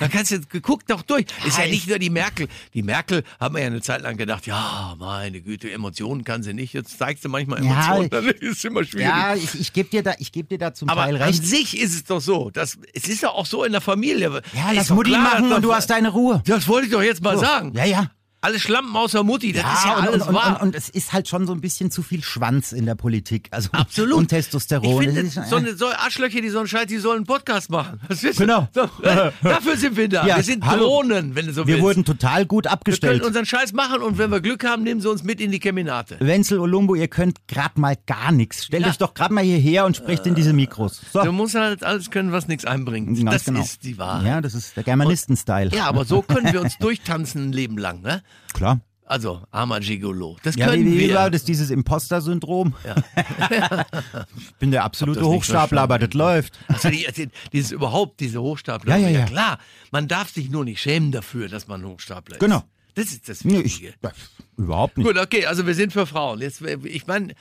Da 0.00 0.06
kannst 0.08 0.30
du, 0.32 0.40
guck 0.60 0.86
doch 0.86 1.02
durch. 1.02 1.26
Ist 1.46 1.58
ja 1.58 1.64
Ja, 1.64 1.70
nicht 1.70 1.82
ich- 1.84 1.88
nur 1.88 1.98
die 1.98 2.10
Merkel. 2.10 2.46
Die 2.74 2.82
Merkel 2.82 3.22
haben 3.40 3.54
wir 3.54 3.62
ja 3.62 3.68
eine 3.68 3.80
Zeit 3.80 4.02
lang 4.02 4.16
gedacht, 4.16 4.46
ja, 4.46 4.94
meine 4.98 5.40
Güte, 5.40 5.70
Emotionen 5.72 6.24
kann 6.24 6.42
sie 6.42 6.54
nicht. 6.54 6.72
Jetzt 6.72 6.98
zeigst 6.98 7.24
du 7.24 7.28
manchmal 7.28 7.64
Ja, 7.64 7.72
Emotionen, 7.96 8.10
dann 8.10 8.26
ist 8.28 8.58
es 8.58 8.64
immer 8.64 8.84
schwierig. 8.84 9.06
Ja, 9.08 9.34
ich, 9.34 9.58
ich 9.58 9.72
gebe 9.72 9.88
dir, 9.88 10.02
da, 10.02 10.14
ich 10.18 10.30
dir 10.32 10.44
da 10.58 10.74
zum 10.74 10.88
Aber 10.88 11.02
Teil 11.04 11.16
an 11.16 11.22
recht. 11.22 11.44
sich 11.44 11.78
ist 11.80 11.94
es 11.94 12.04
doch 12.04 12.20
so. 12.20 12.50
Das, 12.50 12.76
es 12.94 13.08
ist 13.08 13.22
doch 13.24 13.34
auch 13.34 13.46
so 13.46 13.62
in 13.64 13.72
der 13.72 13.80
Familie. 13.80 14.42
Ja, 14.54 14.70
lass 14.72 14.90
Mutti 14.90 15.10
klar, 15.10 15.22
machen 15.22 15.52
und 15.52 15.62
du 15.62 15.72
hast 15.74 15.88
deine 15.90 16.10
Ruhe. 16.10 16.42
Das 16.46 16.66
wollte 16.68 16.86
ich 16.88 16.92
doch 16.92 17.02
jetzt 17.02 17.22
mal 17.22 17.38
sagen. 17.38 17.72
Ja, 17.74 17.84
ja. 17.84 18.10
Alles 18.40 18.62
Schlampen 18.62 18.94
außer 18.94 19.24
Mutti, 19.24 19.52
das 19.52 19.64
ist 19.64 19.84
ja 19.84 19.96
und, 19.96 20.06
alles 20.06 20.26
und, 20.28 20.34
wahr. 20.34 20.60
Und, 20.60 20.68
und, 20.68 20.74
es 20.76 20.88
ist 20.88 21.12
halt 21.12 21.26
schon 21.26 21.46
so 21.48 21.52
ein 21.52 21.60
bisschen 21.60 21.90
zu 21.90 22.04
viel 22.04 22.22
Schwanz 22.22 22.70
in 22.70 22.86
der 22.86 22.94
Politik. 22.94 23.48
Also, 23.50 23.70
Absolut. 23.72 24.14
Und 24.14 24.28
Testosteron. 24.28 25.02
Ich 25.02 25.08
finde, 25.08 25.28
so, 25.28 25.56
eine, 25.56 25.74
so 25.74 25.86
Arschlöcher, 25.88 26.40
die 26.40 26.48
so 26.48 26.60
einen 26.60 26.68
Scheiß, 26.68 26.86
die 26.86 26.98
sollen 26.98 27.18
einen 27.18 27.26
Podcast 27.26 27.68
machen. 27.68 28.00
Genau. 28.36 28.68
So, 28.72 28.88
dafür 29.42 29.76
sind 29.76 29.96
wir 29.96 30.08
da. 30.08 30.24
Ja, 30.24 30.36
wir 30.36 30.44
sind 30.44 30.64
hallo. 30.64 30.84
Drohnen, 30.84 31.34
wenn 31.34 31.46
du 31.46 31.52
so 31.52 31.66
wir 31.66 31.74
willst. 31.74 31.82
wurden 31.82 32.04
total 32.04 32.46
gut 32.46 32.66
wir 32.66 32.70
können 32.70 32.74
abgestellt. 32.78 33.24
unseren 33.24 33.44
Scheiß 33.44 33.72
machen 33.72 34.02
und 34.02 34.18
wenn 34.18 34.30
wir 34.30 34.40
Glück 34.40 34.64
haben, 34.64 34.84
nehmen 34.84 35.00
sie 35.00 35.10
uns 35.10 35.24
mit 35.24 35.40
in 35.40 35.50
die 35.50 35.58
Keminate. 35.58 36.16
Wenzel 36.20 36.60
Olumbo, 36.60 36.94
ihr 36.94 37.08
könnt 37.08 37.48
grad 37.48 37.76
mal 37.76 37.96
gar 38.06 38.30
nichts. 38.30 38.66
Stellt 38.66 38.84
Ja. 38.84 38.90
euch 38.90 38.98
doch 38.98 39.14
grad 39.14 39.32
mal 39.32 39.42
hierher 39.42 39.84
und 39.84 39.96
sprecht 39.96 40.26
in 40.26 40.36
diese 40.36 40.52
Mikros. 40.52 41.00
So. 41.12 41.24
Du 41.24 41.32
musst 41.32 41.56
halt 41.56 41.82
alles 41.82 42.10
können, 42.10 42.30
was 42.30 42.46
nichts 42.46 42.64
einbringt. 42.64 43.08
Ganz 43.08 43.30
das 43.30 43.44
genau. 43.44 43.60
ist 43.60 43.82
die 43.82 43.98
Wahrheit. 43.98 44.26
Ja, 44.26 44.40
das 44.40 44.54
ist 44.54 44.76
der 44.76 44.84
Germanisten-Style. 44.84 45.70
Ja, 45.74 45.86
aber 45.86 46.04
so 46.04 46.22
können 46.22 46.52
wir 46.52 46.60
uns 46.60 46.78
durchtanzen 46.78 47.48
ein 47.48 47.52
Leben 47.52 47.78
lang, 47.78 48.00
ne? 48.02 48.22
Klar. 48.52 48.80
Also, 49.08 49.42
armer 49.50 49.80
Gigolo. 49.80 50.36
Das 50.42 50.54
Ja, 50.56 50.66
können 50.66 50.84
wie, 50.84 50.98
wie 50.98 51.08
wir. 51.08 51.30
das, 51.30 51.42
dieses 51.42 51.70
Imposter-Syndrom? 51.70 52.74
ich 54.36 54.54
bin 54.56 54.70
der 54.70 54.84
absolute 54.84 55.24
Hochstapler, 55.24 55.80
aber 55.80 55.98
das 55.98 56.12
läuft. 56.12 56.58
Also 56.68 56.90
die, 56.90 57.06
die, 57.16 57.30
dieses 57.54 57.70
überhaupt, 57.70 58.20
diese 58.20 58.42
Hochstapler. 58.42 58.98
Ja, 58.98 59.08
ja, 59.08 59.20
ja. 59.20 59.24
klar. 59.24 59.58
Man 59.90 60.08
darf 60.08 60.28
sich 60.30 60.50
nur 60.50 60.66
nicht 60.66 60.82
schämen 60.82 61.10
dafür, 61.10 61.48
dass 61.48 61.68
man 61.68 61.86
Hochstapler 61.86 62.34
ist. 62.34 62.40
Genau. 62.40 62.64
Das 62.98 63.12
ist 63.12 63.28
das 63.28 63.44
Nee, 63.44 63.58
ich, 63.60 63.64
Wichtige. 63.80 63.94
das, 64.00 64.12
überhaupt 64.56 64.96
nicht. 64.98 65.06
Gut, 65.06 65.16
okay, 65.18 65.46
also 65.46 65.64
wir 65.66 65.74
sind 65.74 65.92
für 65.92 66.06
Frauen. 66.06 66.40
Jetzt, 66.40 66.60
ich 66.62 67.06
meine, 67.06 67.34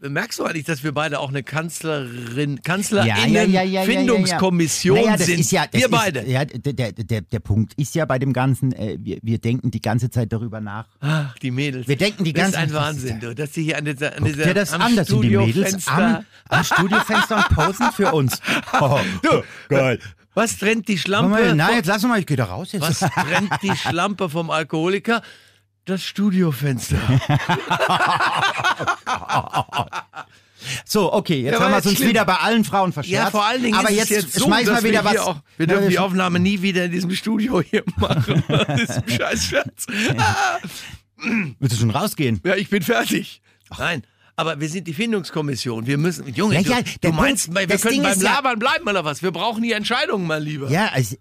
merkst 0.00 0.38
du 0.38 0.44
eigentlich, 0.44 0.66
dass 0.66 0.84
wir 0.84 0.92
beide 0.92 1.18
auch 1.18 1.30
eine 1.30 1.42
Kanzlerin, 1.42 2.62
Kanzlerinnen-Findungskommission 2.62 5.16
sind? 5.18 5.50
Ja, 5.50 5.64
wir 5.72 5.84
ist, 5.86 5.90
beide. 5.90 6.24
Ja, 6.28 6.44
der, 6.44 6.92
der, 6.92 7.20
der, 7.22 7.40
Punkt 7.40 7.74
ist 7.74 7.94
ja 7.94 8.04
bei 8.04 8.18
dem 8.20 8.32
Ganzen, 8.32 8.72
äh, 8.72 8.98
wir, 9.00 9.18
wir 9.22 9.38
denken 9.38 9.70
die 9.70 9.80
ganze 9.80 10.10
Zeit 10.10 10.32
darüber 10.32 10.60
nach. 10.60 10.86
Ach, 11.00 11.36
die 11.38 11.50
Mädels. 11.50 11.88
Wir 11.88 11.96
denken 11.96 12.22
die 12.24 12.32
ganze 12.32 12.52
Das 12.52 12.60
ist 12.60 12.64
ein 12.68 12.70
Zeit, 12.70 12.82
Wahnsinn, 12.82 13.20
du, 13.20 13.34
dass 13.34 13.50
die 13.52 13.62
hier 13.64 13.78
an 13.78 13.84
dieser, 13.86 14.16
an 14.16 14.24
dieser 14.24 14.54
das 14.54 14.72
am 14.72 14.82
an, 14.82 14.96
das 14.96 15.08
sind 15.08 15.22
die 15.22 15.36
Mädels 15.36 15.88
am, 15.88 15.98
Studiofenster- 15.98 16.24
am 16.48 16.64
Studiofenster 16.64 17.36
und 17.36 17.48
posen 17.48 17.92
für 17.92 18.12
uns. 18.12 18.40
Oh, 18.80 19.00
Du, 19.22 19.42
geil. 19.68 19.98
Was 20.34 20.58
trennt 20.58 20.86
die 20.88 20.98
Schlampe? 20.98 21.30
mal, 21.30 21.54
nein, 21.54 21.66
vom- 21.68 21.76
jetzt 21.76 21.86
lass 21.86 22.02
mal, 22.04 22.18
ich 22.20 22.26
gehe 22.26 22.36
da 22.36 22.44
raus 22.44 22.72
jetzt. 22.72 22.82
Was 22.82 22.98
trennt 23.00 23.50
die 23.62 23.76
Schlampe 23.76 24.28
vom 24.28 24.50
Alkoholiker? 24.50 25.22
Das 25.86 26.04
Studiofenster. 26.04 26.96
So, 30.84 31.10
okay, 31.14 31.40
jetzt 31.42 31.54
Ja, 31.54 31.60
haben 31.60 31.70
wir 31.70 31.76
jetzt 31.76 31.86
uns 31.86 31.96
schlimm. 31.96 32.10
wieder 32.10 32.24
bei 32.26 32.34
allen 32.34 32.64
Frauen 32.64 32.92
verscherzt. 32.92 33.14
Ja, 33.14 33.30
vor 33.30 33.46
allen 33.46 33.62
Dingen 33.62 33.74
aber 33.78 33.88
ist 33.90 33.96
jetzt, 33.96 34.10
es 34.10 34.16
jetzt 34.24 34.32
so, 34.34 34.44
schmeiß 34.44 34.66
dass 34.66 34.82
mal 34.82 34.88
wieder 34.90 35.02
wir, 35.04 35.10
was. 35.10 35.18
auch, 35.18 35.36
wir 35.56 35.66
dürfen 35.66 35.88
die 35.88 35.98
Aufnahme 35.98 36.38
nie 36.38 36.60
wieder 36.60 36.84
in 36.84 36.90
diesem 36.92 37.10
Studio 37.12 37.62
hier 37.62 37.82
machen. 37.96 38.42
Das 38.48 38.80
ist 38.82 38.90
ein 38.98 39.08
scheiß 39.08 39.44
Scherz. 39.46 39.86
Willst 41.58 41.76
du 41.76 41.80
schon 41.80 41.90
rausgehen? 41.90 42.40
Ja, 42.44 42.56
ich 42.56 42.68
bin 42.68 42.82
fertig. 42.82 43.40
Nein. 43.78 44.02
Aber 44.40 44.58
wir 44.58 44.70
sind 44.70 44.86
die 44.86 44.94
Findungskommission. 44.94 45.86
Wir 45.86 45.98
müssen, 45.98 46.26
Junge, 46.34 46.54
Ja, 46.54 46.62
du, 46.62 46.70
ja, 46.70 46.78
der 47.02 47.10
du 47.10 47.16
meinst, 47.16 47.54
wir 47.54 47.66
können 47.66 47.92
Ding 47.94 48.02
beim 48.02 48.12
ist 48.12 48.22
ja- 48.22 48.36
Labern 48.36 48.58
bleiben 48.58 48.88
oder 48.88 49.04
was? 49.04 49.22
Wir 49.22 49.32
brauchen 49.32 49.62
die 49.62 49.72
Entscheidungen, 49.72 50.26
mein 50.26 50.42
Lieber. 50.42 50.70
Ja, 50.70 50.86
also, 50.94 51.14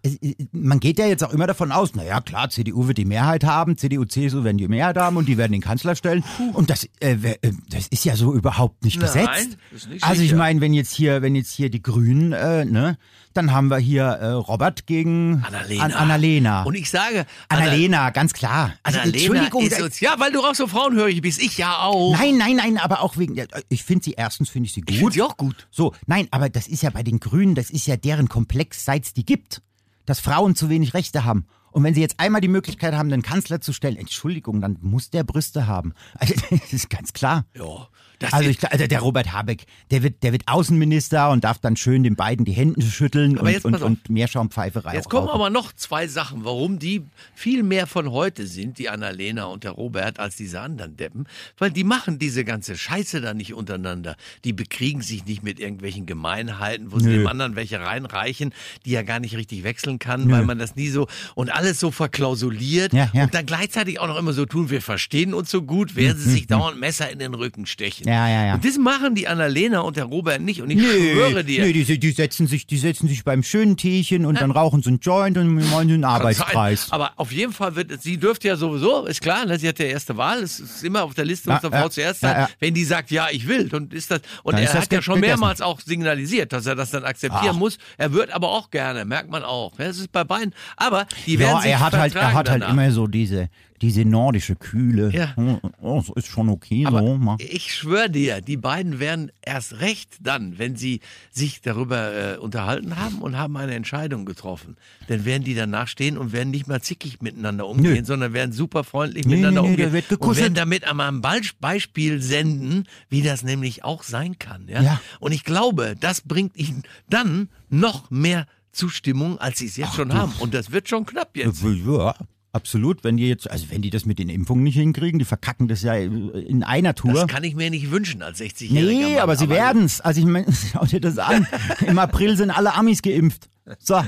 man 0.54 0.80
geht 0.80 1.00
ja 1.00 1.06
jetzt 1.06 1.22
auch 1.26 1.34
immer 1.34 1.46
davon 1.46 1.74
aus, 1.74 1.96
naja, 1.96 2.22
klar, 2.22 2.50
CDU 2.50 2.88
wird 2.88 2.98
die 2.98 3.04
Mehrheit 3.04 3.44
haben, 3.44 3.76
CDU, 3.78 4.06
CSU 4.06 4.46
werden 4.46 4.58
die 4.58 4.70
Mehrheit 4.70 4.96
haben 4.98 5.18
und 5.18 5.28
die 5.28 5.38
werden 5.38 5.52
den 5.52 5.60
Kanzler 5.62 5.98
stellen. 5.98 6.24
Und 6.54 6.70
das, 6.70 6.86
äh, 7.02 7.12
äh, 7.42 7.52
das 7.70 7.88
ist 7.88 8.06
ja 8.06 8.16
so 8.16 8.34
überhaupt 8.34 8.86
nicht 8.86 9.02
Nein, 9.02 9.08
gesetzt. 9.08 9.58
ist 9.76 9.90
nicht 9.90 10.04
also 10.04 10.22
ich 10.22 10.34
meine, 10.34 10.62
wenn 10.62 10.74
jetzt 10.74 10.94
hier, 10.96 11.22
wenn 11.22 11.36
jetzt 11.36 11.52
hier 11.52 11.70
die 11.70 11.82
Grünen, 11.84 12.32
äh, 12.32 12.64
ne, 12.64 12.98
dann 13.36 13.52
haben 13.52 13.68
wir 13.70 13.78
hier 13.78 14.04
äh, 14.06 14.30
Robert 14.32 14.88
gegen 14.88 15.44
Annalena. 15.46 15.84
An 15.84 15.92
Annalena. 15.94 16.64
Und 16.64 16.74
ich 16.76 16.90
sage, 16.90 17.26
Anna- 17.48 17.62
Annalena, 17.66 18.10
ganz 18.10 18.34
klar. 18.34 18.74
Also, 18.82 19.00
Annalena 19.00 19.18
Entschuldigung, 19.28 19.62
ist 19.68 19.82
uns, 19.82 20.00
ja, 20.00 20.16
weil 20.18 20.32
du 20.32 20.40
auch 20.42 20.56
so 20.56 20.66
frauenhörig 20.68 21.22
bist. 21.22 21.40
Ich 21.42 21.58
ja 21.58 21.78
auch. 21.80 22.18
Nein, 22.18 22.38
nein, 22.38 22.56
nein, 22.56 22.78
aber 22.80 23.02
auch 23.02 23.09
wegen. 23.18 23.36
ja, 23.36 23.46
Ich 23.70 23.84
finde 23.84 24.06
sie 24.06 24.14
erstens 24.14 24.50
finde 24.50 24.68
ich 24.68 24.74
sie 24.74 24.82
gut. 24.82 24.92
Ich 24.92 25.00
finde 25.00 25.14
sie 25.14 25.22
auch 25.22 25.38
gut. 25.38 25.68
So, 25.72 25.94
nein, 26.06 26.28
aber 26.32 26.50
das 26.50 26.68
ist 26.68 26.84
ja 26.84 26.90
bei 26.90 27.04
den 27.04 27.20
Grünen, 27.20 27.56
das 27.56 27.70
ist 27.70 27.88
ja 27.88 27.98
deren 27.98 28.30
Komplex, 28.30 28.86
seit 28.86 29.06
es 29.06 29.14
die 29.14 29.26
gibt, 29.26 29.62
dass 30.06 30.20
Frauen 30.20 30.56
zu 30.56 30.70
wenig 30.70 30.94
Rechte 30.94 31.24
haben. 31.24 31.46
Und 31.72 31.84
wenn 31.84 31.94
sie 31.94 32.02
jetzt 32.02 32.20
einmal 32.20 32.42
die 32.42 32.48
Möglichkeit 32.48 32.94
haben, 32.94 33.12
einen 33.12 33.22
Kanzler 33.22 33.62
zu 33.62 33.74
stellen, 33.74 33.96
Entschuldigung, 33.96 34.60
dann 34.62 34.78
muss 34.82 35.10
der 35.10 35.24
Brüste 35.24 35.68
haben. 35.68 35.94
Also, 36.16 36.34
das 36.50 36.74
ist 36.74 36.90
ganz 36.90 37.14
klar. 37.14 37.46
Ja, 37.56 37.88
das 38.20 38.34
Also, 38.34 38.50
ich, 38.50 38.72
also 38.72 38.86
der 38.86 39.00
Robert 39.00 39.32
Habeck, 39.32 39.66
der 39.92 40.04
wird, 40.04 40.24
der 40.24 40.34
wird 40.34 40.44
Außenminister 40.48 41.30
und 41.30 41.44
darf 41.44 41.60
dann 41.60 41.78
schön 41.78 42.04
den 42.04 42.16
beiden 42.16 42.46
die 42.46 42.52
Hände 42.52 42.82
schütteln 42.82 43.38
Aber 43.38 43.48
und, 43.48 43.54
jetzt 43.54 43.66
und, 43.66 44.10
Meerschaumpfeife 44.10 44.84
Jetzt 44.94 45.08
auch 45.08 45.10
kommen 45.10 45.30
aber 45.30 45.50
noch 45.50 45.74
zwei 45.74 46.08
Sachen, 46.08 46.44
warum 46.44 46.80
die 46.80 47.04
viel 47.34 47.64
mehr 47.64 47.88
von 47.88 48.12
heute 48.12 48.46
sind, 48.46 48.78
die 48.78 48.90
Annalena 48.90 49.46
und 49.46 49.64
der 49.64 49.72
Robert, 49.72 50.20
als 50.20 50.36
diese 50.36 50.60
anderen 50.60 50.98
Deppen. 50.98 51.28
Weil 51.58 51.72
die 51.72 51.84
machen 51.84 52.20
diese 52.20 52.44
ganze 52.44 52.78
Scheiße 52.78 53.22
da 53.22 53.34
nicht 53.34 53.54
untereinander. 53.54 54.16
Die 54.44 54.54
bekriegen 54.54 55.02
sich 55.02 55.26
nicht 55.26 55.44
mit 55.44 55.60
irgendwelchen 55.60 56.06
Gemeinheiten, 56.06 56.92
wo 56.92 57.00
sie 57.00 57.08
Nö. 57.08 57.18
dem 57.20 57.28
anderen 57.28 57.56
welche 57.56 57.80
reinreichen, 57.80 58.54
die 58.86 58.94
er 58.96 59.04
gar 59.04 59.20
nicht 59.20 59.36
richtig 59.38 59.64
wechseln 59.64 60.00
kann, 60.00 60.30
weil 60.30 60.44
man 60.44 60.60
das 60.60 60.76
nie 60.76 60.90
so 60.90 61.08
und 61.36 61.54
alles 61.54 61.80
so 61.80 61.92
verklausuliert 61.92 62.94
Ja, 62.94 63.10
ja. 63.14 63.24
und 63.24 63.34
dann 63.34 63.46
gleichzeitig 63.46 64.00
auch 64.00 64.08
noch 64.08 64.18
immer 64.18 64.34
so 64.34 64.46
tun, 64.46 64.70
wir 64.70 64.82
verstehen 64.82 65.34
uns 65.34 65.50
so 65.50 65.62
gut, 65.62 65.96
während 65.96 66.20
sie 66.20 66.32
sich 66.32 66.48
dauernd 66.48 66.80
Messer 66.80 67.10
in 67.10 67.20
den 67.20 67.34
Rücken 67.34 67.66
stechen. 67.66 68.09
Ja, 68.10 68.28
ja, 68.28 68.46
ja. 68.48 68.54
Und 68.56 68.66
das 68.66 68.78
machen 68.78 69.14
die 69.16 69.28
Annalena 69.28 69.82
und 69.82 69.96
der 69.98 70.06
Robert 70.06 70.42
nicht. 70.42 70.62
Und 70.62 70.70
ich 70.72 70.78
Nee, 70.78 71.14
schwöre 71.14 71.44
dir. 71.44 71.64
nee 71.66 71.74
die, 71.74 72.00
die, 72.00 72.12
setzen 72.12 72.48
sich, 72.48 72.66
die 72.66 72.78
setzen 72.78 73.08
sich 73.08 73.24
beim 73.24 73.44
schönen 73.44 73.78
Teechen 73.78 74.26
und 74.26 74.42
dann 74.42 74.52
rauchen 74.52 74.82
sie 74.82 74.90
einen 74.90 75.00
Joint 75.00 75.38
und 75.38 75.54
machen 75.54 75.90
einen 75.90 76.04
Arbeitspreis. 76.04 76.88
Aber 76.92 77.12
auf 77.18 77.32
jeden 77.32 77.54
Fall 77.54 77.76
wird 77.76 78.02
sie 78.02 78.18
dürfte 78.18 78.48
ja 78.48 78.56
sowieso, 78.56 79.06
ist 79.06 79.22
klar, 79.22 79.46
ne, 79.46 79.60
sie 79.60 79.68
hat 79.68 79.80
ja 79.80 79.86
erste 79.86 80.18
Wahl, 80.18 80.40
es 80.42 80.60
ist 80.60 80.84
immer 80.84 81.04
auf 81.04 81.14
der 81.14 81.26
Liste 81.26 81.50
Ja, 81.50 81.56
unserer 81.58 81.72
ja, 81.74 81.82
Frau 81.82 81.90
zuerst 81.90 82.24
ja, 82.24 82.30
sein. 82.30 82.42
ja. 82.42 82.50
Wenn 82.60 82.74
die 82.74 82.84
sagt, 82.84 83.12
ja, 83.12 83.28
ich 83.32 83.48
will, 83.48 83.70
dann 83.70 83.90
ist 83.92 84.10
das, 84.12 84.22
und 84.44 84.54
Dann 84.56 84.64
er 84.64 84.74
hat 84.74 84.92
ja 84.92 85.02
schon 85.02 85.20
mehrmals 85.20 85.62
auch 85.62 85.80
signalisiert, 85.80 86.52
dass 86.52 86.66
er 86.66 86.76
das 86.76 86.92
dann 86.92 87.04
akzeptieren 87.04 87.54
Ach. 87.56 87.60
muss. 87.60 87.78
Er 87.98 88.12
wird 88.14 88.32
aber 88.32 88.50
auch 88.50 88.72
gerne, 88.72 89.06
merkt 89.06 89.30
man 89.30 89.44
auch. 89.44 89.78
Ja, 89.78 89.86
Das 89.88 89.98
ist 89.98 90.12
bei 90.12 90.24
beiden. 90.24 90.54
Aber 90.78 91.06
die 91.26 91.38
werden 91.40 91.56
Ja, 91.58 91.62
sich 91.62 91.72
er 91.72 91.80
hat 91.80 91.94
halt, 91.94 92.16
er 92.16 92.28
hat 92.34 92.50
halt 92.50 92.62
danach. 92.62 92.72
immer 92.74 92.92
so 92.92 93.08
diese, 93.08 93.50
diese 93.82 94.06
nordische 94.06 94.56
Kühle. 94.56 95.12
Ja. 95.14 95.34
Oh, 95.82 96.02
so 96.02 96.14
ist 96.16 96.28
schon 96.28 96.50
okay, 96.50 96.86
Aber 96.86 97.00
so. 97.02 97.18
ma. 97.18 97.38
ich 97.40 97.74
schwöre 97.74 98.10
dir, 98.10 98.42
die 98.42 98.58
beiden 98.58 99.00
werden 99.00 99.32
erst 99.42 99.80
recht 99.80 100.18
dann, 100.22 100.58
wenn 100.58 100.76
sie 100.76 101.00
sich 101.32 101.62
darüber 101.62 102.36
äh, 102.36 102.38
unterhalten 102.38 102.98
haben 102.98 103.22
und 103.22 103.38
haben 103.38 103.56
eine 103.58 103.76
Entscheidung 103.76 104.26
getroffen, 104.26 104.76
dann 105.08 105.26
werden 105.26 105.44
die 105.44 105.56
danach 105.56 105.88
stehen 105.88 106.18
und 106.18 106.34
werden 106.34 106.52
nicht 106.52 106.68
mal 106.68 106.82
zickig 106.82 107.22
miteinander 107.22 107.68
umgehen, 107.68 107.94
Nö. 108.00 108.06
sondern 108.06 108.34
werden 108.34 108.52
super 108.52 108.84
freundlich 108.84 109.26
Nee, 109.26 109.36
miteinander 109.38 109.62
nee, 109.62 109.76
nee, 109.76 109.86
umgehen 109.86 110.18
und 110.20 110.38
werden 110.38 110.54
damit 110.54 110.86
einmal 110.86 111.12
ein 111.12 111.22
Beispiel 111.22 112.22
senden, 112.22 112.84
wie 113.10 113.22
das 113.22 113.44
nämlich 113.44 113.84
auch 113.84 114.04
sein 114.04 114.38
kann. 114.40 114.68
Ja? 114.68 114.82
Ja. 114.82 115.02
Und 115.20 115.32
ich 115.32 115.44
glaube, 115.44 115.96
das 116.00 116.22
bringt 116.22 116.58
ihnen 116.58 116.84
dann 117.10 117.50
noch 117.70 118.12
mehr 118.12 118.48
Zustimmung, 118.72 119.40
als 119.40 119.60
sie 119.60 119.66
es 119.66 119.78
jetzt 119.78 119.96
schon 119.96 120.14
haben. 120.14 120.34
Und 120.40 120.54
das 120.54 120.72
wird 120.72 120.90
schon 120.90 121.06
knapp 121.06 121.36
jetzt. 121.36 121.64
Ja, 121.64 122.14
absolut. 122.52 123.04
Wenn 123.04 123.18
die 123.18 123.28
jetzt, 123.28 123.50
also 123.50 123.68
wenn 123.70 123.82
die 123.82 123.90
das 123.90 124.06
mit 124.06 124.20
den 124.20 124.30
Impfungen 124.30 124.64
nicht 124.64 124.76
hinkriegen, 124.76 125.20
die 125.20 125.26
verkacken 125.26 125.68
das 125.68 125.82
ja 125.82 125.94
in 125.96 126.64
einer 126.64 126.96
Tour. 126.96 127.14
Das 127.14 127.28
kann 127.28 127.44
ich 127.44 127.56
mir 127.56 127.70
nicht 127.70 127.92
wünschen 127.92 128.22
als 128.22 128.40
60-Jähriger. 128.40 128.72
Nee, 128.72 129.14
Mann. 129.14 129.20
aber 129.20 129.36
sie 129.36 129.50
werden's. 129.50 130.02
Also 130.02 130.22
ich 130.22 130.28
meine, 130.28 130.48
schau 130.72 130.86
dir 130.86 131.02
das 131.02 131.18
an. 131.18 131.48
Im 131.86 132.00
April 132.00 132.38
sind 132.38 132.52
alle 132.52 132.74
Amis 132.74 133.02
geimpft. 133.02 133.50
So, 133.78 134.04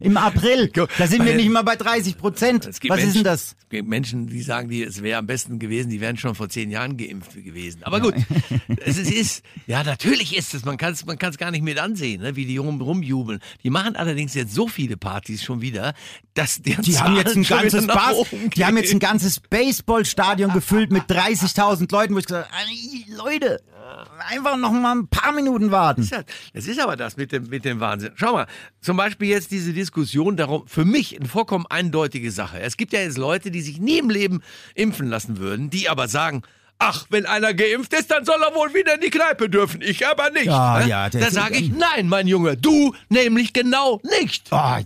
im 0.00 0.16
April. 0.16 0.70
Da 0.98 1.06
sind 1.06 1.24
wir 1.24 1.34
nicht 1.34 1.50
mal 1.50 1.62
bei 1.62 1.76
30 1.76 2.18
Prozent. 2.18 2.66
Was 2.66 2.80
gibt 2.80 2.94
ist 2.94 3.00
Menschen, 3.00 3.14
denn 3.14 3.24
das? 3.24 3.56
Es 3.58 3.68
gibt 3.68 3.88
Menschen, 3.88 4.26
die 4.26 4.42
sagen, 4.42 4.68
die, 4.68 4.82
es 4.82 5.02
wäre 5.02 5.18
am 5.18 5.26
besten 5.26 5.58
gewesen, 5.58 5.90
die 5.90 6.00
wären 6.00 6.16
schon 6.16 6.34
vor 6.34 6.48
zehn 6.48 6.70
Jahren 6.70 6.96
geimpft 6.96 7.34
gewesen. 7.34 7.82
Aber 7.82 8.00
gut, 8.00 8.14
es 8.84 8.98
ist, 8.98 9.42
ja, 9.66 9.82
natürlich 9.82 10.36
ist 10.36 10.54
es, 10.54 10.64
man 10.64 10.76
kann 10.76 10.92
es 10.92 11.04
man 11.04 11.18
kann's 11.18 11.38
gar 11.38 11.50
nicht 11.50 11.62
mit 11.62 11.78
ansehen, 11.78 12.22
ne, 12.22 12.36
wie 12.36 12.46
die 12.46 12.58
rum, 12.58 12.80
rumjubeln. 12.80 13.40
Die 13.62 13.70
machen 13.70 13.96
allerdings 13.96 14.34
jetzt 14.34 14.54
so 14.54 14.68
viele 14.68 14.96
Partys 14.96 15.42
schon 15.42 15.60
wieder, 15.60 15.94
dass 16.34 16.62
deren 16.62 16.82
Die 16.82 16.98
haben 16.98 17.16
jetzt 17.16 17.36
ein 17.36 17.42
ganzes 17.42 17.86
Bas 17.86 18.16
die 18.54 18.64
haben 18.64 18.76
jetzt 18.76 18.92
ein 18.92 19.00
ganzes 19.00 19.40
Baseballstadion 19.40 20.52
gefüllt 20.52 20.92
mit 20.92 21.04
30.000 21.04 21.90
Leuten, 21.90 22.14
wo 22.14 22.18
ich 22.18 22.26
gesagt 22.26 22.50
habe, 22.50 22.64
"Ey, 22.70 23.06
Leute, 23.16 23.60
einfach 24.28 24.56
noch 24.56 24.72
mal 24.72 24.94
ein 24.96 25.08
paar 25.08 25.32
Minuten 25.32 25.70
warten. 25.70 26.08
Das 26.54 26.66
ist, 26.66 26.80
aber 26.80 26.96
das 26.96 27.16
mit 27.16 27.32
dem, 27.32 27.48
mit 27.48 27.64
dem 27.64 27.80
Wahnsinn. 27.80 28.12
Schau 28.16 28.32
mal, 28.32 28.46
zum 28.80 28.96
Beispiel 28.96 29.28
jetzt 29.28 29.50
diese 29.50 29.72
Diskussion 29.72 30.36
darum, 30.36 30.66
für 30.66 30.84
mich 30.84 31.18
eine 31.18 31.28
vollkommen 31.28 31.66
eindeutige 31.68 32.30
Sache. 32.30 32.60
Es 32.60 32.76
gibt 32.76 32.92
ja 32.92 33.00
jetzt 33.00 33.18
Leute, 33.18 33.50
die 33.50 33.60
sich 33.60 33.78
nie 33.80 33.98
im 33.98 34.10
Leben 34.10 34.42
impfen 34.74 35.08
lassen 35.08 35.38
würden, 35.38 35.70
die 35.70 35.88
aber 35.88 36.08
sagen, 36.08 36.42
ach, 36.78 37.06
wenn 37.10 37.26
einer 37.26 37.54
geimpft 37.54 37.92
ist, 37.94 38.10
dann 38.10 38.24
soll 38.24 38.40
er 38.42 38.54
wohl 38.54 38.72
wieder 38.74 38.94
in 38.94 39.00
die 39.00 39.10
Kneipe 39.10 39.48
dürfen, 39.50 39.80
ich 39.82 40.06
aber 40.06 40.30
nicht. 40.30 40.46
Ja, 40.46 40.78
Ne? 40.80 40.88
ja, 40.88 41.10
da 41.10 41.30
sage 41.30 41.56
ich, 41.56 41.70
nein, 41.70 42.08
mein 42.08 42.28
Junge, 42.28 42.56
du 42.56 42.94
nämlich 43.08 43.52
genau 43.52 44.00
nicht. 44.20 44.48
Oh, 44.52 44.76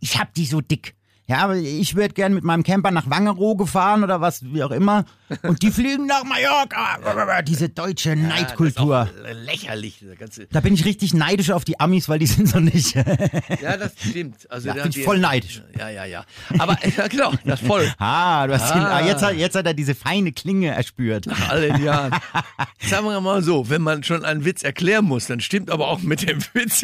ich 0.00 0.18
hab 0.18 0.34
die 0.34 0.44
so 0.46 0.60
dick. 0.60 0.94
Ja, 1.32 1.38
aber 1.44 1.56
ich 1.56 1.94
würde 1.94 2.12
gern 2.12 2.34
mit 2.34 2.44
meinem 2.44 2.62
Camper 2.62 2.90
nach 2.90 3.08
Wangerooge 3.08 3.66
fahren 3.66 4.04
oder 4.04 4.20
was, 4.20 4.44
wie 4.52 4.62
auch 4.62 4.70
immer. 4.70 5.06
Und 5.44 5.62
die 5.62 5.70
fliegen 5.70 6.04
nach 6.04 6.24
Mallorca. 6.24 7.40
Diese 7.40 7.70
deutsche 7.70 8.14
Neidkultur. 8.16 9.04
Ist 9.04 9.24
auch 9.24 9.44
lächerlich. 9.46 10.04
Da 10.50 10.60
bin 10.60 10.74
ich 10.74 10.84
richtig 10.84 11.14
neidisch 11.14 11.50
auf 11.50 11.64
die 11.64 11.80
Amis, 11.80 12.10
weil 12.10 12.18
die 12.18 12.26
sind 12.26 12.48
so 12.50 12.60
nicht. 12.60 12.94
Ja, 12.94 13.78
das 13.78 13.92
stimmt. 13.98 14.50
Also 14.50 14.68
Ja, 14.68 14.74
da- 14.74 14.82
bin 14.82 14.92
ich 14.94 15.02
voll 15.04 15.18
neidisch. 15.20 15.62
Ja, 15.78 15.88
ja, 15.88 16.04
ja. 16.04 16.24
Aber 16.58 16.76
ja, 16.98 17.08
genau, 17.08 17.32
das 17.46 17.60
voll. 17.60 17.90
Ah, 17.98 18.46
du 18.46 18.52
hast 18.52 18.70
Ah. 18.70 18.98
ah, 18.98 19.06
jetzt, 19.06 19.22
hat, 19.22 19.34
jetzt 19.36 19.54
hat 19.56 19.64
er 19.66 19.72
diese 19.74 19.94
feine 19.94 20.32
Klinge 20.32 20.68
erspürt. 20.68 21.24
Nach 21.26 21.48
all 21.48 21.62
den 21.62 21.82
Jahren. 21.82 22.12
Sagen 22.80 23.06
wir 23.06 23.18
mal 23.22 23.42
so, 23.42 23.70
wenn 23.70 23.80
man 23.80 24.02
schon 24.04 24.22
einen 24.22 24.44
Witz 24.44 24.62
erklären 24.62 25.06
muss, 25.06 25.28
dann 25.28 25.40
stimmt 25.40 25.70
aber 25.70 25.88
auch 25.88 26.00
mit 26.02 26.28
dem 26.28 26.40
Witz. 26.52 26.82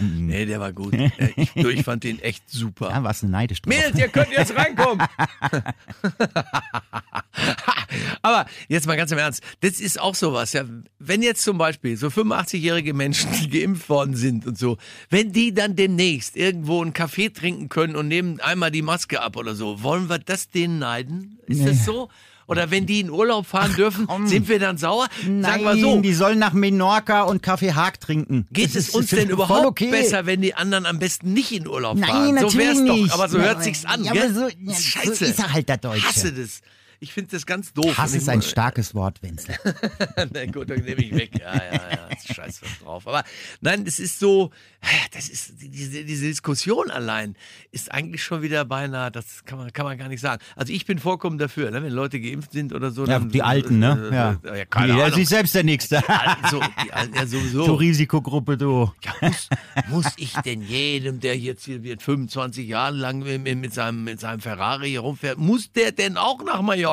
Nee, 0.00 0.44
der 0.44 0.60
war 0.60 0.74
gut. 0.74 0.92
Ich, 1.36 1.56
ich 1.56 1.82
fand 1.84 2.04
den 2.04 2.18
echt 2.20 2.50
super. 2.50 2.90
Da 2.90 3.02
warst 3.02 3.22
du 3.22 3.28
neidisch 3.28 3.62
drauf. 3.62 3.72
Mädels, 3.86 3.98
ihr 4.00 4.08
könnt 4.08 4.30
jetzt 4.30 4.54
reinkommen. 4.56 5.06
Aber 8.22 8.46
jetzt 8.68 8.86
mal 8.86 8.96
ganz 8.96 9.12
im 9.12 9.18
Ernst, 9.18 9.42
das 9.60 9.80
ist 9.80 10.00
auch 10.00 10.14
sowas, 10.14 10.52
ja. 10.52 10.64
Wenn 10.98 11.22
jetzt 11.22 11.42
zum 11.42 11.58
Beispiel 11.58 11.96
so 11.96 12.08
85-jährige 12.08 12.94
Menschen, 12.94 13.30
die 13.32 13.48
geimpft 13.48 13.88
worden 13.88 14.14
sind 14.16 14.46
und 14.46 14.58
so, 14.58 14.78
wenn 15.10 15.32
die 15.32 15.54
dann 15.54 15.76
demnächst 15.76 16.36
irgendwo 16.36 16.82
einen 16.82 16.92
Kaffee 16.92 17.28
trinken 17.30 17.68
können 17.68 17.96
und 17.96 18.08
nehmen 18.08 18.40
einmal 18.40 18.70
die 18.70 18.82
Maske 18.82 19.20
ab 19.22 19.36
oder 19.36 19.54
so, 19.54 19.82
wollen 19.82 20.08
wir 20.08 20.18
das 20.18 20.48
denen 20.48 20.78
neiden? 20.78 21.38
Ist 21.46 21.60
Nee. 21.60 21.66
das 21.66 21.84
so? 21.84 22.08
Oder 22.48 22.70
wenn 22.70 22.86
die 22.86 23.00
in 23.00 23.10
Urlaub 23.10 23.44
fahren 23.46 23.74
dürfen, 23.74 24.06
komm. 24.06 24.26
sind 24.28 24.48
wir 24.48 24.58
dann 24.60 24.78
sauer? 24.78 25.08
Nein, 25.26 25.42
Sagen 25.42 25.64
wir 25.64 25.76
so. 25.78 26.00
die 26.00 26.14
sollen 26.14 26.38
nach 26.38 26.52
Menorca 26.52 27.22
und 27.22 27.42
Kaffee 27.42 27.72
Haag 27.72 27.98
trinken. 28.00 28.46
Geht 28.52 28.76
es 28.76 28.90
uns 28.90 29.10
denn 29.10 29.28
überhaupt 29.30 29.66
okay. 29.66 29.90
besser, 29.90 30.26
wenn 30.26 30.40
die 30.42 30.54
anderen 30.54 30.86
am 30.86 30.98
besten 31.00 31.32
nicht 31.32 31.50
in 31.50 31.66
Urlaub 31.66 31.96
Nein, 31.98 32.08
fahren? 32.08 32.26
so 32.28 32.32
natürlich 32.34 32.56
wär's 32.58 32.78
nicht. 32.78 33.10
doch, 33.10 33.14
aber 33.18 33.28
so 33.28 33.38
Ja, 33.38 33.44
hört 33.44 33.64
sich's 33.64 33.84
an, 33.84 34.04
ja, 34.04 34.12
gell? 34.12 34.22
aber 34.26 34.34
so- 34.34 34.48
ja, 34.48 34.74
so 34.74 34.80
Scheiße. 34.80 35.24
ist 35.24 35.38
er 35.40 35.52
halt 35.52 35.68
der 35.68 35.78
Deutsche. 35.78 36.06
Hasse 36.06 36.32
das. 36.32 36.60
Ich 36.98 37.12
finde 37.12 37.30
das 37.32 37.44
ganz 37.44 37.72
doof. 37.72 37.98
Hass 37.98 38.12
ich 38.12 38.22
ist 38.22 38.28
ein 38.28 38.42
starkes 38.42 38.94
Wort, 38.94 39.22
Wenzel. 39.22 39.54
Na 40.32 40.46
gut, 40.46 40.70
dann 40.70 40.80
nehme 40.80 41.02
ich 41.02 41.14
weg. 41.14 41.38
Ja, 41.38 41.54
ja, 41.54 41.72
ja, 41.72 42.34
scheiß 42.34 42.62
was 42.62 42.78
drauf. 42.78 43.06
Aber 43.06 43.22
nein, 43.60 43.84
das 43.84 43.98
ist 43.98 44.18
so, 44.18 44.50
das 45.12 45.28
ist, 45.28 45.54
diese, 45.60 46.04
diese 46.04 46.26
Diskussion 46.26 46.90
allein 46.90 47.36
ist 47.70 47.92
eigentlich 47.92 48.24
schon 48.24 48.40
wieder 48.40 48.64
beinahe, 48.64 49.10
das 49.10 49.44
kann 49.44 49.58
man, 49.58 49.72
kann 49.72 49.84
man 49.84 49.98
gar 49.98 50.08
nicht 50.08 50.20
sagen. 50.20 50.42
Also 50.54 50.72
ich 50.72 50.86
bin 50.86 50.98
vollkommen 50.98 51.36
dafür, 51.36 51.70
ne, 51.70 51.82
wenn 51.82 51.92
Leute 51.92 52.18
geimpft 52.18 52.52
sind 52.52 52.72
oder 52.72 52.90
so. 52.90 53.02
Ja, 53.02 53.18
dann, 53.18 53.30
die 53.30 53.42
Alten, 53.42 53.78
ne? 53.78 54.10
Ja. 54.12 54.56
Ja, 54.56 54.64
keine 54.64 54.92
Jeder 54.92 55.04
Ahnung. 55.06 55.18
sich 55.18 55.28
selbst 55.28 55.54
der 55.54 55.64
Nächste. 55.64 55.98
Die 55.98 56.08
Alten, 56.08 56.48
so, 56.48 56.60
die 56.84 56.92
Alten 56.92 57.14
ja 57.14 57.26
sowieso. 57.26 57.64
So 57.66 57.74
Risikogruppe, 57.74 58.56
du. 58.56 58.90
Ja, 59.04 59.12
muss, 59.20 59.48
muss 59.88 60.06
ich 60.16 60.32
denn 60.32 60.62
jedem, 60.62 61.20
der 61.20 61.36
jetzt 61.36 61.64
hier 61.66 61.82
wird 61.82 62.02
25 62.02 62.66
Jahre 62.66 62.96
lang 62.96 63.18
mit, 63.18 63.58
mit, 63.58 63.74
seinem, 63.74 64.04
mit 64.04 64.20
seinem 64.20 64.40
Ferrari 64.40 64.90
hier 64.90 65.00
rumfährt, 65.00 65.38
muss 65.38 65.70
der 65.72 65.92
denn 65.92 66.16
auch 66.16 66.42
nach 66.42 66.62
Mallorca? 66.62 66.85